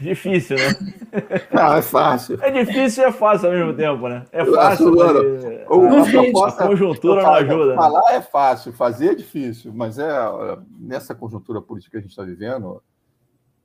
[0.00, 0.74] Difícil, né?
[1.52, 2.38] Ah, é fácil.
[2.42, 4.24] É difícil e é fácil ao mesmo tempo, né?
[4.32, 5.16] É fácil, mas...
[5.16, 7.66] a, proposta, a conjuntura não ajuda.
[7.66, 7.74] Né?
[7.76, 10.08] Falar é fácil, fazer é difícil, mas é
[10.78, 12.82] nessa conjuntura política que a gente está vivendo.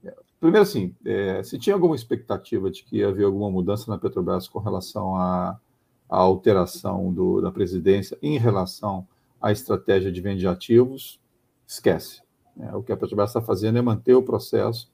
[0.05, 3.97] É, primeiro, assim, é, se tinha alguma expectativa de que ia haver alguma mudança na
[3.97, 5.59] Petrobras com relação à,
[6.07, 9.07] à alteração do, da presidência em relação
[9.41, 11.19] à estratégia de venda de ativos,
[11.65, 12.21] esquece.
[12.59, 14.91] É, o que a Petrobras está fazendo é manter o processo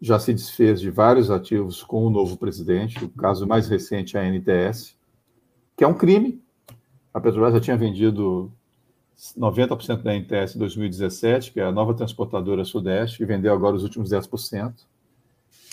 [0.00, 4.20] já se desfez de vários ativos com o novo presidente, o caso mais recente é
[4.20, 4.96] a NTS,
[5.76, 6.42] que é um crime.
[7.12, 8.50] A Petrobras já tinha vendido
[9.38, 13.82] 90% da NTS em 2017, que é a nova transportadora Sudeste, e vendeu agora os
[13.82, 14.74] últimos 10%.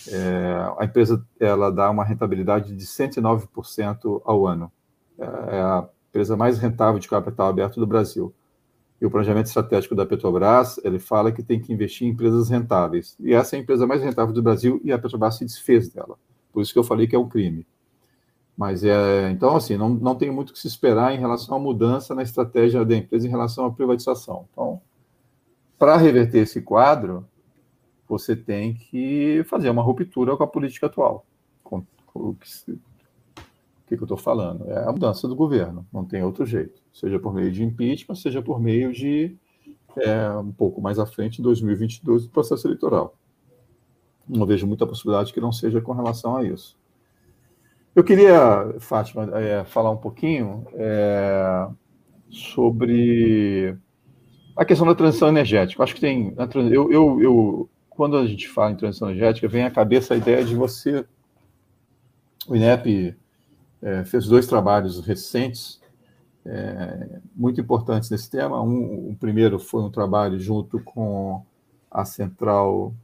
[0.09, 4.71] É, a empresa ela dá uma rentabilidade de 109% ao ano.
[5.17, 8.33] É, é a empresa mais rentável de capital aberto do Brasil
[8.99, 13.15] e o planejamento estratégico da Petrobras, ele fala que tem que investir em empresas rentáveis.
[13.19, 16.17] E essa é a empresa mais rentável do Brasil e a Petrobras se desfez dela.
[16.51, 17.65] Por isso que eu falei que é um crime.
[18.57, 21.59] Mas é, então, assim, não, não tem muito o que se esperar em relação à
[21.59, 24.47] mudança na estratégia da empresa em relação à privatização.
[24.51, 24.81] Então,
[25.77, 27.27] para reverter esse quadro,
[28.09, 31.23] você tem que fazer uma ruptura com a política atual.
[31.63, 32.77] Com, com o que, o
[33.85, 34.67] que, que eu estou falando?
[34.71, 36.81] É a mudança do governo, não tem outro jeito.
[36.99, 39.35] Seja por meio de impeachment, seja por meio de,
[39.97, 43.15] é, um pouco mais à frente, em 2022, do processo eleitoral.
[44.27, 46.75] Não vejo muita possibilidade que não seja com relação a isso.
[47.95, 51.67] Eu queria, Fátima, é, falar um pouquinho é,
[52.31, 53.77] sobre
[54.55, 55.83] a questão da transição energética.
[55.83, 56.33] Acho que tem.
[56.71, 60.43] Eu, eu, eu, quando a gente fala em transição energética, vem à cabeça a ideia
[60.43, 61.05] de você.
[62.47, 63.15] O INEP
[63.83, 65.79] é, fez dois trabalhos recentes
[66.47, 68.61] é, muito importantes nesse tema.
[68.61, 71.45] Um, o primeiro foi um trabalho junto com
[71.91, 72.95] a Central,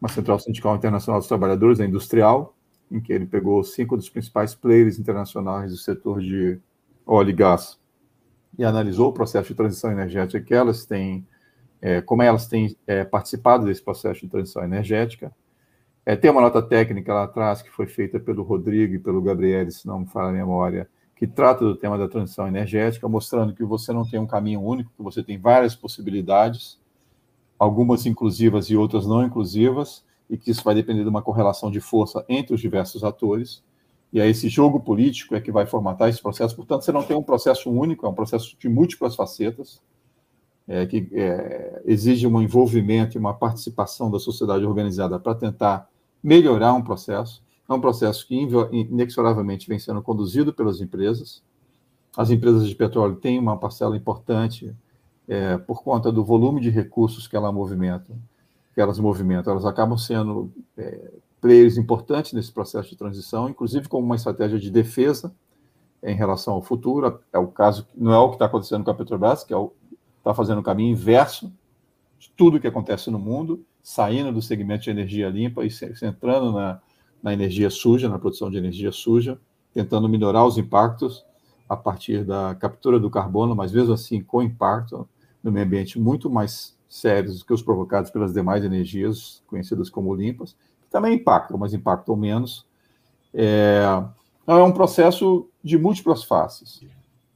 [0.00, 2.54] uma Central Sindical Internacional dos Trabalhadores, a Industrial,
[2.90, 6.58] em que ele pegou cinco dos principais players internacionais do setor de
[7.06, 7.78] óleo e gás
[8.58, 11.26] e analisou o processo de transição energética que elas têm,
[11.80, 15.30] é, como elas têm é, participado desse processo de transição energética,
[16.04, 19.70] é, tem uma nota técnica lá atrás que foi feita pelo Rodrigo e pelo Gabriel,
[19.70, 23.64] se não me falha a memória, que trata do tema da transição energética, mostrando que
[23.64, 26.78] você não tem um caminho único, que você tem várias possibilidades,
[27.58, 31.80] algumas inclusivas e outras não inclusivas, e que isso vai depender de uma correlação de
[31.80, 33.64] força entre os diversos atores.
[34.12, 36.54] E aí esse jogo político é que vai formatar esse processo.
[36.54, 39.80] Portanto, você não tem um processo único, é um processo de múltiplas facetas,
[40.68, 45.88] é, que é, exige um envolvimento e uma participação da sociedade organizada para tentar
[46.22, 47.42] melhorar um processo.
[47.68, 48.34] É um processo que
[48.72, 51.42] inexoravelmente vem sendo conduzido pelas empresas.
[52.16, 54.74] As empresas de petróleo têm uma parcela importante
[55.28, 57.36] é, por conta do volume de recursos que,
[58.74, 59.52] que elas movimentam.
[59.52, 61.10] Elas acabam sendo é,
[61.40, 65.34] players importantes nesse processo de transição, inclusive como uma estratégia de defesa
[66.02, 67.20] em relação ao futuro.
[67.32, 70.34] É o caso, não é o que está acontecendo com a Petrobras, que está é
[70.34, 71.52] fazendo o caminho inverso
[72.18, 75.70] de tudo que acontece no mundo saindo do segmento de energia limpa e
[76.02, 76.80] entrando na,
[77.22, 79.38] na energia suja, na produção de energia suja,
[79.72, 81.24] tentando minorar os impactos
[81.68, 85.08] a partir da captura do carbono, mas mesmo assim com impacto
[85.42, 90.14] no meio ambiente muito mais sérios do que os provocados pelas demais energias conhecidas como
[90.14, 92.66] limpas, que também impactam, mas impactam menos.
[93.34, 93.82] É,
[94.42, 96.80] então, é um processo de múltiplas faces.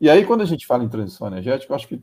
[0.00, 2.00] E aí, quando a gente fala em transição energética, eu acho que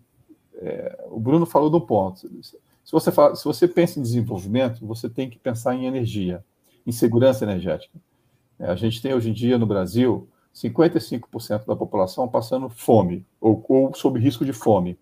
[0.55, 2.30] é, o Bruno falou do ponto.
[2.41, 6.43] Se você, fala, se você pensa em desenvolvimento, você tem que pensar em energia,
[6.88, 7.99] em segurança energética.
[8.57, 13.63] É, a gente tem hoje em dia no Brasil 55% da população passando fome, ou,
[13.67, 14.97] ou sob risco de fome,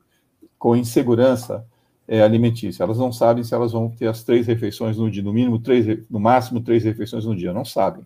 [0.57, 1.65] com insegurança
[2.07, 2.83] é, alimentícia.
[2.83, 6.03] Elas não sabem se elas vão ter as três refeições no dia, no mínimo três,
[6.09, 7.53] no máximo três refeições no dia.
[7.53, 8.03] Não sabem.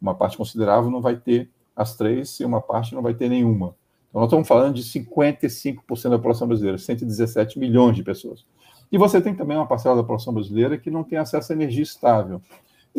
[0.00, 3.76] Uma parte considerável não vai ter as três e uma parte não vai ter nenhuma.
[4.08, 8.44] Então, nós estamos falando de 55% da população brasileira, 117 milhões de pessoas.
[8.90, 11.82] E você tem também uma parcela da população brasileira que não tem acesso à energia
[11.82, 12.40] estável.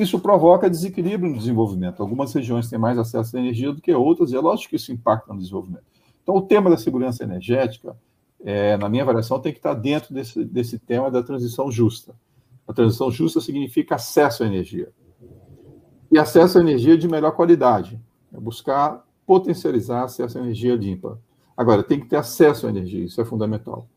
[0.01, 2.01] Isso provoca desequilíbrio no desenvolvimento.
[2.01, 4.91] Algumas regiões têm mais acesso à energia do que outras, e é lógico que isso
[4.91, 5.83] impacta no desenvolvimento.
[6.23, 7.97] Então, o tema da segurança energética,
[8.43, 12.15] é, na minha avaliação, tem que estar dentro desse, desse tema da transição justa.
[12.67, 14.89] A transição justa significa acesso à energia.
[16.11, 17.99] E acesso à energia de melhor qualidade.
[18.33, 21.19] É buscar potencializar acesso à energia limpa.
[21.57, 23.87] Agora, tem que ter acesso à energia, isso é fundamental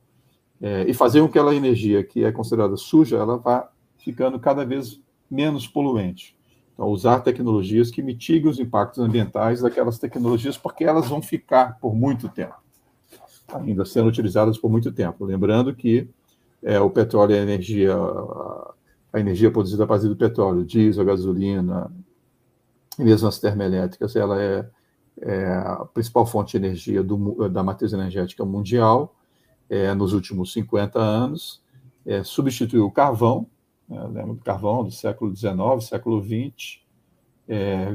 [0.62, 4.64] é, e fazer com que aquela energia que é considerada suja, ela vá ficando cada
[4.64, 5.00] vez
[5.32, 6.36] menos poluente.
[6.74, 11.94] Então, usar tecnologias que mitiguem os impactos ambientais daquelas tecnologias, porque elas vão ficar por
[11.94, 12.54] muito tempo,
[13.48, 15.24] ainda sendo utilizadas por muito tempo.
[15.24, 16.08] Lembrando que
[16.62, 17.96] é, o petróleo é a energia
[19.12, 21.92] a energia produzida a partir do petróleo, diesel, gasolina,
[22.98, 24.66] mesmo as termoelétricas, ela é,
[25.20, 29.14] é a principal fonte de energia do, da matriz energética mundial
[29.68, 31.62] é, nos últimos 50 anos,
[32.06, 33.46] é, substituiu o carvão,
[33.92, 36.80] né, lembra do carvão do século XIX, século XX,
[37.46, 37.94] é,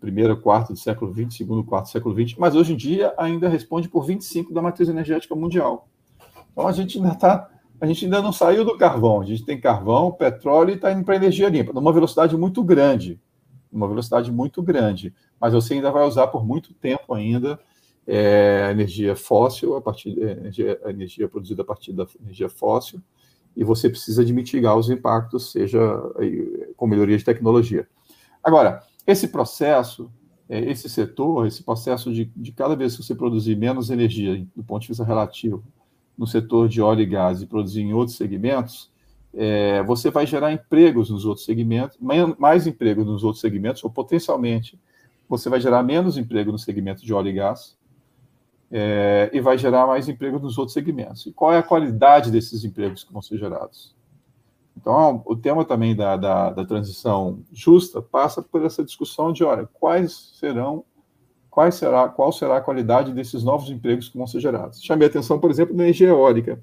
[0.00, 3.48] primeiro quarto do século XX, segundo quarto do século XX, mas hoje em dia ainda
[3.48, 5.88] responde por 25 da matriz energética mundial.
[6.52, 9.60] Então a gente ainda está, a gente ainda não saiu do carvão, a gente tem
[9.60, 13.20] carvão, petróleo e está indo para energia limpa, numa velocidade muito grande,
[13.70, 17.58] uma velocidade muito grande, mas você ainda vai usar por muito tempo ainda
[18.06, 23.02] é, energia fóssil, a partir é, energia, energia produzida a partir da energia fóssil,
[23.56, 25.80] e você precisa de mitigar os impactos, seja
[26.76, 27.86] com melhoria de tecnologia.
[28.42, 30.10] Agora, esse processo,
[30.48, 34.62] é, esse setor, esse processo de, de cada vez que você produzir menos energia, do
[34.62, 35.62] ponto de vista relativo,
[36.16, 38.90] no setor de óleo e gás e produzir em outros segmentos,
[39.32, 41.98] é, você vai gerar empregos nos outros segmentos,
[42.38, 44.78] mais empregos nos outros segmentos, ou potencialmente
[45.28, 47.76] você vai gerar menos emprego no segmento de óleo e gás,
[48.76, 51.24] é, e vai gerar mais empregos nos outros segmentos.
[51.26, 53.94] E qual é a qualidade desses empregos que vão ser gerados?
[54.76, 59.68] Então, o tema também da, da, da, transição justa passa por essa discussão de, olha,
[59.74, 60.84] quais serão,
[61.48, 64.82] quais será, qual será a qualidade desses novos empregos que vão ser gerados.
[64.82, 66.60] Chamei a atenção, por exemplo, da energia eólica,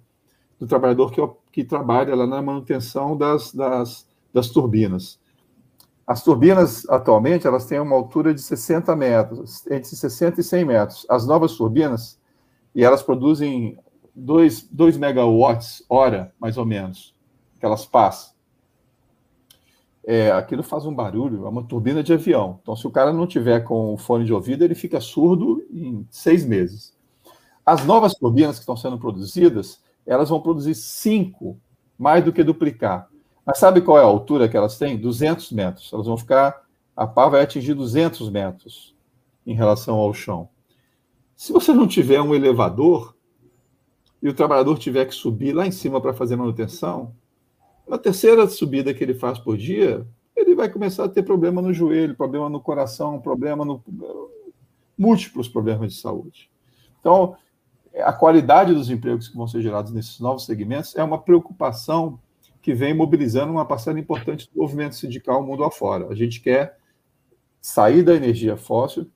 [0.60, 5.18] do trabalhador que, que trabalha lá na manutenção das, das, das turbinas.
[6.12, 11.06] As turbinas, atualmente, elas têm uma altura de 60 metros, entre 60 e 100 metros.
[11.08, 12.20] As novas turbinas,
[12.76, 13.80] e elas produzem
[14.14, 17.16] 2, 2 megawatts hora, mais ou menos
[17.56, 18.36] aquelas pás.
[20.06, 22.60] É, aquilo faz um barulho, é uma turbina de avião.
[22.62, 26.06] Então, se o cara não tiver com o fone de ouvido, ele fica surdo em
[26.12, 26.94] seis meses.
[27.66, 31.58] As novas turbinas que estão sendo produzidas, elas vão produzir cinco,
[31.98, 33.11] mais do que duplicar.
[33.52, 34.98] Mas sabe qual é a altura que elas têm?
[34.98, 35.92] 200 metros.
[35.92, 38.96] Elas vão ficar, a pá vai atingir 200 metros
[39.46, 40.48] em relação ao chão.
[41.36, 43.14] Se você não tiver um elevador
[44.24, 47.14] e o trabalhador tiver que subir lá em cima para fazer manutenção,
[47.86, 51.74] na terceira subida que ele faz por dia, ele vai começar a ter problema no
[51.74, 53.84] joelho, problema no coração, problema no
[54.98, 56.50] múltiplos problemas de saúde.
[57.02, 57.36] Então,
[57.98, 62.18] a qualidade dos empregos que vão ser gerados nesses novos segmentos é uma preocupação
[62.62, 66.08] que vem mobilizando uma parcela importante do movimento sindical mundo afora.
[66.08, 66.78] A gente quer
[67.60, 69.10] sair da energia fóssil,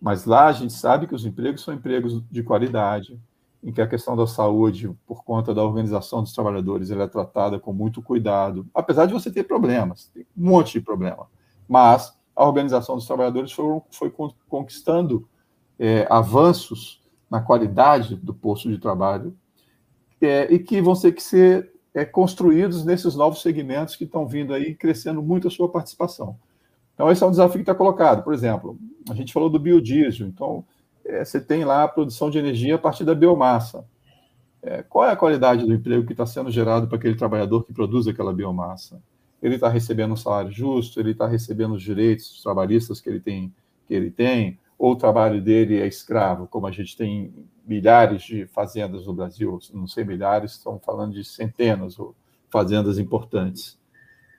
[0.00, 3.18] mas lá a gente sabe que os empregos são empregos de qualidade,
[3.62, 7.58] em que a questão da saúde, por conta da organização dos trabalhadores, ela é tratada
[7.58, 11.26] com muito cuidado, apesar de você ter problemas, tem um monte de problema,
[11.68, 14.12] mas a organização dos trabalhadores foi,
[14.48, 15.26] conquistando
[15.78, 19.36] é, avanços na qualidade do posto de trabalho
[20.20, 24.52] é, e que vão ter que ser é, construídos nesses novos segmentos que estão vindo
[24.52, 26.36] aí, crescendo muito a sua participação.
[26.94, 28.22] Então, esse é um desafio que está colocado.
[28.22, 28.78] Por exemplo,
[29.08, 30.62] a gente falou do biodiesel, então
[31.02, 33.82] é, você tem lá a produção de energia a partir da biomassa.
[34.62, 37.72] É, qual é a qualidade do emprego que está sendo gerado para aquele trabalhador que
[37.72, 39.00] produz aquela biomassa?
[39.42, 41.00] Ele está recebendo um salário justo?
[41.00, 43.54] Ele está recebendo os direitos trabalhistas que ele tem?
[43.88, 44.58] Que ele tem?
[44.78, 47.32] Ou o trabalho dele é escravo, como a gente tem
[47.66, 52.02] milhares de fazendas no Brasil, não sei milhares, estão falando de centenas de
[52.50, 53.78] fazendas importantes.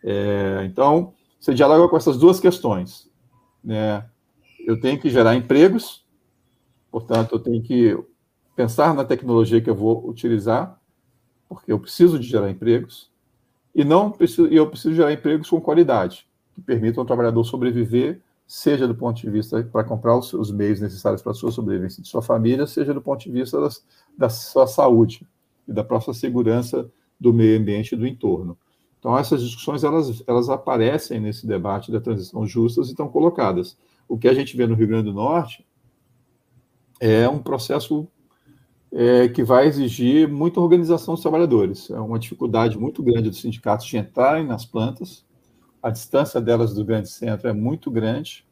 [0.04, 3.10] É, então, você dialoga com essas duas questões.
[3.64, 4.06] Né?
[4.66, 6.08] Eu tenho que gerar empregos,
[6.92, 7.98] Portanto, eu tenho que
[8.56, 10.80] pensar na tecnologia que eu vou utilizar,
[11.48, 13.12] porque eu preciso de gerar empregos,
[13.76, 18.88] e não preciso, eu preciso gerar empregos com qualidade, que permitam ao trabalhador sobreviver, seja
[18.88, 22.08] do ponto de vista para comprar os, os, meios necessários para a sua sobrevivência de
[22.08, 23.86] sua família, seja do ponto de vista das,
[24.18, 25.28] da sua saúde
[25.68, 26.90] e da própria segurança
[27.20, 28.58] do meio ambiente e do entorno.
[29.00, 33.78] Então, essas discussões elas, elas aparecem nesse debate da transição justas e estão colocadas.
[34.08, 35.68] O que a gente vê no Rio Grande do Norte
[37.00, 38.08] é um processo
[38.92, 41.90] é, que vai exigir muita organização dos trabalhadores.
[41.90, 45.27] É uma dificuldade muito grande dos sindicatos de entrarem nas plantas,
[45.82, 48.46] a distância delas do grande centro é muito grande,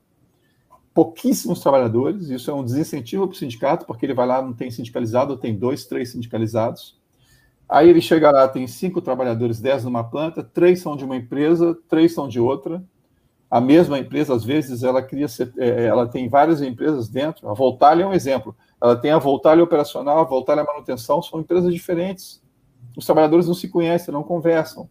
[0.93, 4.71] pouquíssimos trabalhadores, isso é um desincentivo para o sindicato, porque ele vai lá, não tem
[4.71, 6.99] sindicalizado, tem dois, três sindicalizados.
[7.67, 11.78] Aí ele chega lá, tem cinco trabalhadores, dez numa planta, três são de uma empresa,
[11.89, 12.84] três são de outra,
[13.49, 17.49] a mesma empresa, às vezes, ela cria, é, é, ela tem várias empresas dentro.
[17.49, 18.55] A Voltalha é um exemplo.
[18.82, 22.41] Ela tem a Voltalha operacional, a Voltalha manutenção, são empresas diferentes.
[22.96, 24.89] Os trabalhadores não se conhecem, não conversam.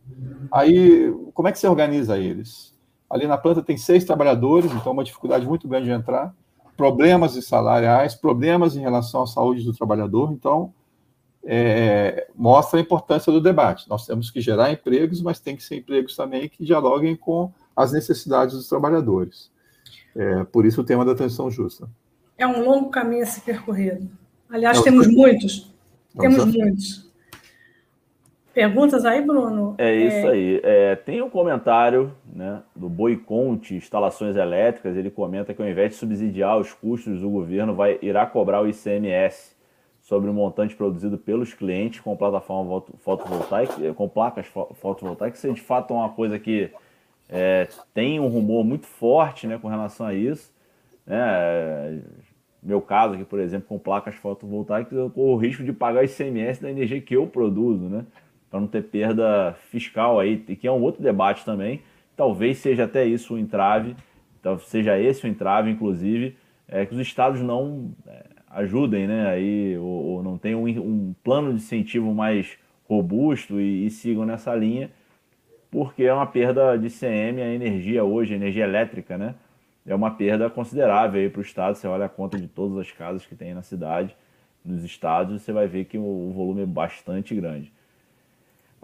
[0.52, 2.74] Aí, como é que você organiza eles?
[3.08, 6.34] Ali na planta tem seis trabalhadores, então é uma dificuldade muito grande de entrar.
[6.76, 10.32] Problemas salariais, problemas em relação à saúde do trabalhador.
[10.32, 10.72] Então,
[11.44, 13.88] é, mostra a importância do debate.
[13.88, 17.92] Nós temos que gerar empregos, mas tem que ser empregos também que dialoguem com as
[17.92, 19.50] necessidades dos trabalhadores.
[20.16, 21.88] É, por isso o tema da transição justa.
[22.36, 24.02] É um longo caminho a se percorrer.
[24.48, 25.72] Aliás, é, temos muitos.
[26.18, 27.10] Temos muitos.
[28.54, 29.74] Perguntas aí, Bruno?
[29.78, 30.30] É isso é...
[30.30, 30.60] aí.
[30.62, 34.96] É, tem um comentário né, do Boiconte Instalações Elétricas.
[34.96, 38.68] Ele comenta que ao invés de subsidiar os custos, o governo vai, irá cobrar o
[38.68, 39.56] ICMS
[40.00, 45.38] sobre o montante produzido pelos clientes com plataforma fotovoltaica, com placas fotovoltaicas.
[45.38, 46.70] Isso é de fato uma coisa que
[47.28, 50.52] é, tem um rumor muito forte né, com relação a isso.
[51.04, 52.00] Né?
[52.62, 56.62] Meu caso aqui, por exemplo, com placas fotovoltaicas, eu corro o risco de pagar ICMS
[56.62, 58.06] da energia que eu produzo, né?
[58.54, 61.82] Para não ter perda fiscal aí, que é um outro debate também.
[62.16, 63.96] Talvez seja até isso o entrave,
[64.38, 66.36] então, seja esse o entrave, inclusive,
[66.68, 69.26] é que os estados não é, ajudem, né?
[69.26, 72.56] Aí, ou, ou não tenham um, um, plano de incentivo mais
[72.88, 74.88] robusto e, e sigam nessa linha
[75.68, 79.34] porque é uma perda de CM a energia hoje, a energia elétrica, né?
[79.84, 81.74] É uma perda considerável aí para o Estado.
[81.74, 84.16] Você olha a conta de todas as casas que tem na cidade,
[84.64, 87.72] nos estados, você vai ver que o volume é bastante grande.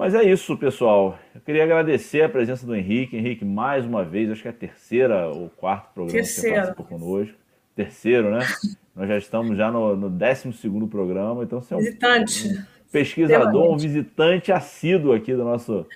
[0.00, 1.18] Mas é isso, pessoal.
[1.34, 3.18] Eu queria agradecer a presença do Henrique.
[3.18, 6.48] Henrique, mais uma vez, acho que é a terceira ou quarto programa Terceiro.
[6.48, 7.34] que você participou conosco.
[7.76, 8.38] Terceiro, né?
[8.96, 10.58] Nós já estamos já no, no 12
[10.90, 12.64] programa, então você é um, visitante.
[12.90, 15.86] pesquisador, um visitante assíduo aqui do nosso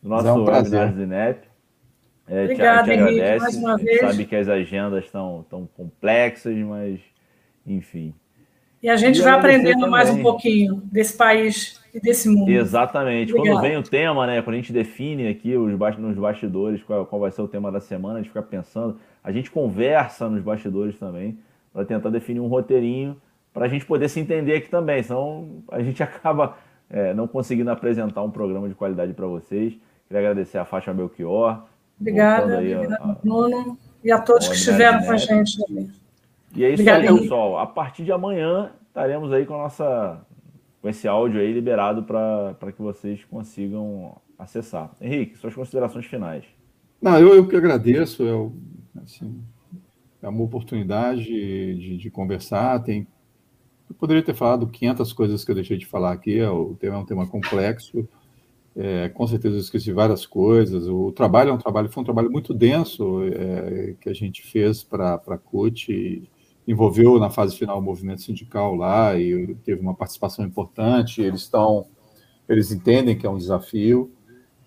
[0.00, 1.40] do nosso é um webinar Zinep.
[2.28, 3.42] É, Obrigada, te, te Henrique, agradece.
[3.42, 4.00] mais uma vez.
[4.02, 7.00] sabe que as agendas estão tão complexas, mas
[7.66, 8.14] enfim.
[8.80, 9.90] E a gente e vai aprendendo também.
[9.90, 12.48] mais um pouquinho desse país e desse mundo.
[12.50, 13.32] Exatamente.
[13.32, 14.40] Quando vem o tema, né?
[14.40, 17.80] Quando a gente define aqui os nos bastidores qual, qual vai ser o tema da
[17.80, 18.98] semana, a gente fica pensando.
[19.22, 21.38] A gente conversa nos bastidores também
[21.72, 23.16] para tentar definir um roteirinho
[23.52, 25.02] para a gente poder se entender aqui também.
[25.02, 26.56] Senão a gente acaba
[26.88, 29.74] é, não conseguindo apresentar um programa de qualidade para vocês.
[30.08, 31.62] Queria agradecer a Fátima Belchior.
[32.00, 35.90] Obrigada, obrigada Bruno, e a todos que estiveram com a gente também.
[36.54, 37.58] E é isso Obrigada, aí, pessoal.
[37.58, 40.20] A partir de amanhã estaremos aí com, a nossa,
[40.82, 44.90] com esse áudio aí liberado para que vocês consigam acessar.
[45.00, 46.44] Henrique, suas considerações finais.
[47.00, 48.24] Não, eu, eu que agradeço.
[48.24, 48.52] Eu,
[49.00, 49.40] assim,
[50.20, 52.82] é uma oportunidade de, de conversar.
[52.82, 53.06] Tem,
[53.88, 56.40] eu poderia ter falado 500 coisas que eu deixei de falar aqui.
[56.40, 58.08] É, o tema é um tema complexo.
[58.74, 60.88] É, com certeza eu esqueci várias coisas.
[60.88, 64.82] O trabalho é um trabalho, foi um trabalho muito denso é, que a gente fez
[64.82, 66.28] para a CUT,
[66.66, 71.20] envolveu na fase final o movimento sindical lá e teve uma participação importante.
[71.20, 71.86] Eles estão,
[72.48, 74.12] eles entendem que é um desafio.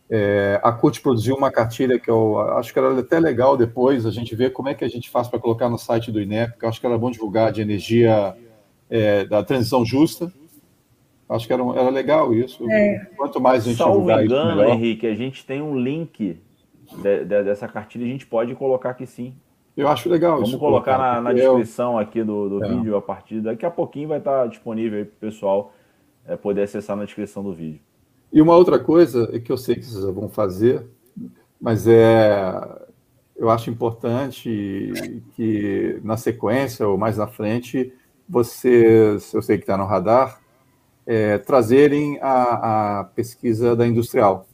[0.09, 4.11] É, a CUT produziu uma cartilha que eu acho que era até legal depois a
[4.11, 6.65] gente ver como é que a gente faz para colocar no site do INEP, que
[6.65, 8.35] eu acho que era bom divulgar de energia
[8.89, 10.31] é, da transição justa
[11.27, 12.69] Acho que era, era legal isso.
[12.69, 13.07] É.
[13.17, 16.39] Quanto mais a gente Salvo engano, isso, Henrique, a gente tem um link
[17.01, 19.33] de, de, dessa cartilha, a gente pode colocar aqui sim.
[19.75, 20.59] Eu acho legal Vamos isso.
[20.59, 22.69] colocar na, na descrição aqui do, do é.
[22.69, 25.73] vídeo a partir daqui a pouquinho vai estar disponível aí para o pessoal
[26.25, 27.81] é, poder acessar na descrição do vídeo.
[28.31, 30.85] E uma outra coisa é que eu sei que vocês vão fazer,
[31.59, 32.85] mas é
[33.35, 34.93] eu acho importante
[35.35, 37.91] que na sequência ou mais na frente
[38.27, 40.39] vocês, eu sei que está no radar,
[41.05, 44.47] é, trazerem a, a, pesquisa da industrial,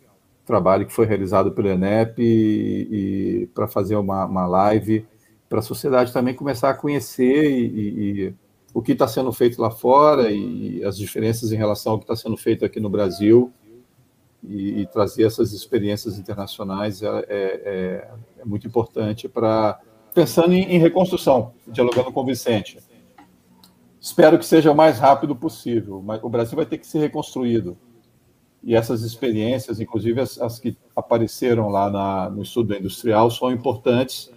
[0.46, 5.06] trabalho que foi realizado pelo ENEP e, e para fazer uma, uma live
[5.52, 8.34] para a sociedade também começar a conhecer e, e
[8.74, 12.16] o que está sendo feito lá fora e as diferenças em relação ao que está
[12.16, 13.52] sendo feito aqui no Brasil
[14.42, 19.78] e, e trazer essas experiências internacionais é, é, é, é muito importante para
[20.14, 22.80] pensando em, em reconstrução, dialogando com o Vicente
[24.00, 27.78] Espero que seja o mais rápido possível, mas o Brasil vai ter que ser reconstruído.
[28.64, 34.32] E essas experiências, inclusive as, as que apareceram lá na, no estudo industrial, são importantes.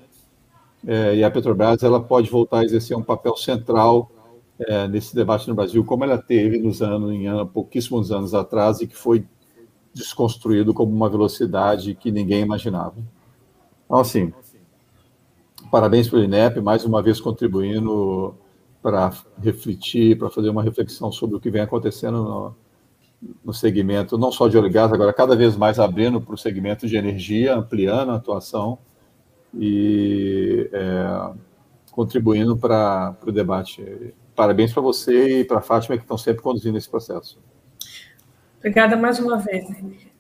[0.87, 4.11] É, e a Petrobras ela pode voltar a exercer um papel central
[4.59, 8.87] é, nesse debate no Brasil, como ela teve nos anos, em pouquíssimos anos atrás, e
[8.87, 9.27] que foi
[9.93, 12.97] desconstruído como uma velocidade que ninguém imaginava.
[13.87, 14.33] Então, assim,
[15.71, 18.35] parabéns para o INEP, mais uma vez contribuindo
[18.83, 19.13] para
[19.43, 22.57] refletir, para fazer uma reflexão sobre o que vem acontecendo no,
[23.45, 26.39] no segmento, não só de óleo e gás, agora cada vez mais abrindo para o
[26.39, 28.79] segmento de energia, ampliando a atuação
[29.57, 31.33] e é,
[31.91, 34.15] contribuindo para o debate.
[34.35, 37.41] Parabéns para você e para a Fátima, que estão sempre conduzindo esse processo.
[38.59, 40.13] Obrigada mais uma vez, Henrique.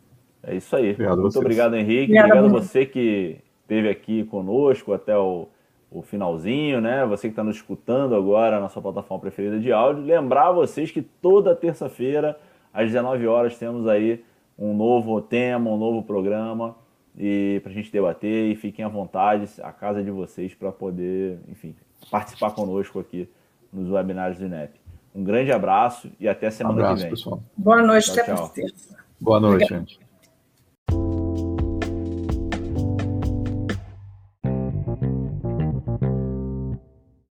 [0.42, 0.92] É isso aí.
[0.92, 2.12] Obrigado Muito obrigado, Henrique.
[2.12, 5.48] Obrigada, obrigado a você que esteve aqui conosco até o
[5.94, 7.06] o finalzinho, né?
[7.06, 11.00] Você que está nos escutando agora na sua plataforma preferida de áudio, lembrar vocês que
[11.00, 12.36] toda terça-feira,
[12.72, 14.24] às 19 horas, temos aí
[14.58, 16.74] um novo tema, um novo programa
[17.16, 21.38] e para a gente debater e fiquem à vontade, a casa de vocês para poder,
[21.48, 21.74] enfim,
[22.10, 23.28] participar conosco aqui
[23.72, 24.80] nos webinários do INEP.
[25.14, 27.10] Um grande abraço e até semana um abraço, que vem.
[27.10, 27.42] Pessoal.
[27.56, 28.96] Boa noite, tchau, até tchau.
[29.20, 31.23] Boa noite, gente.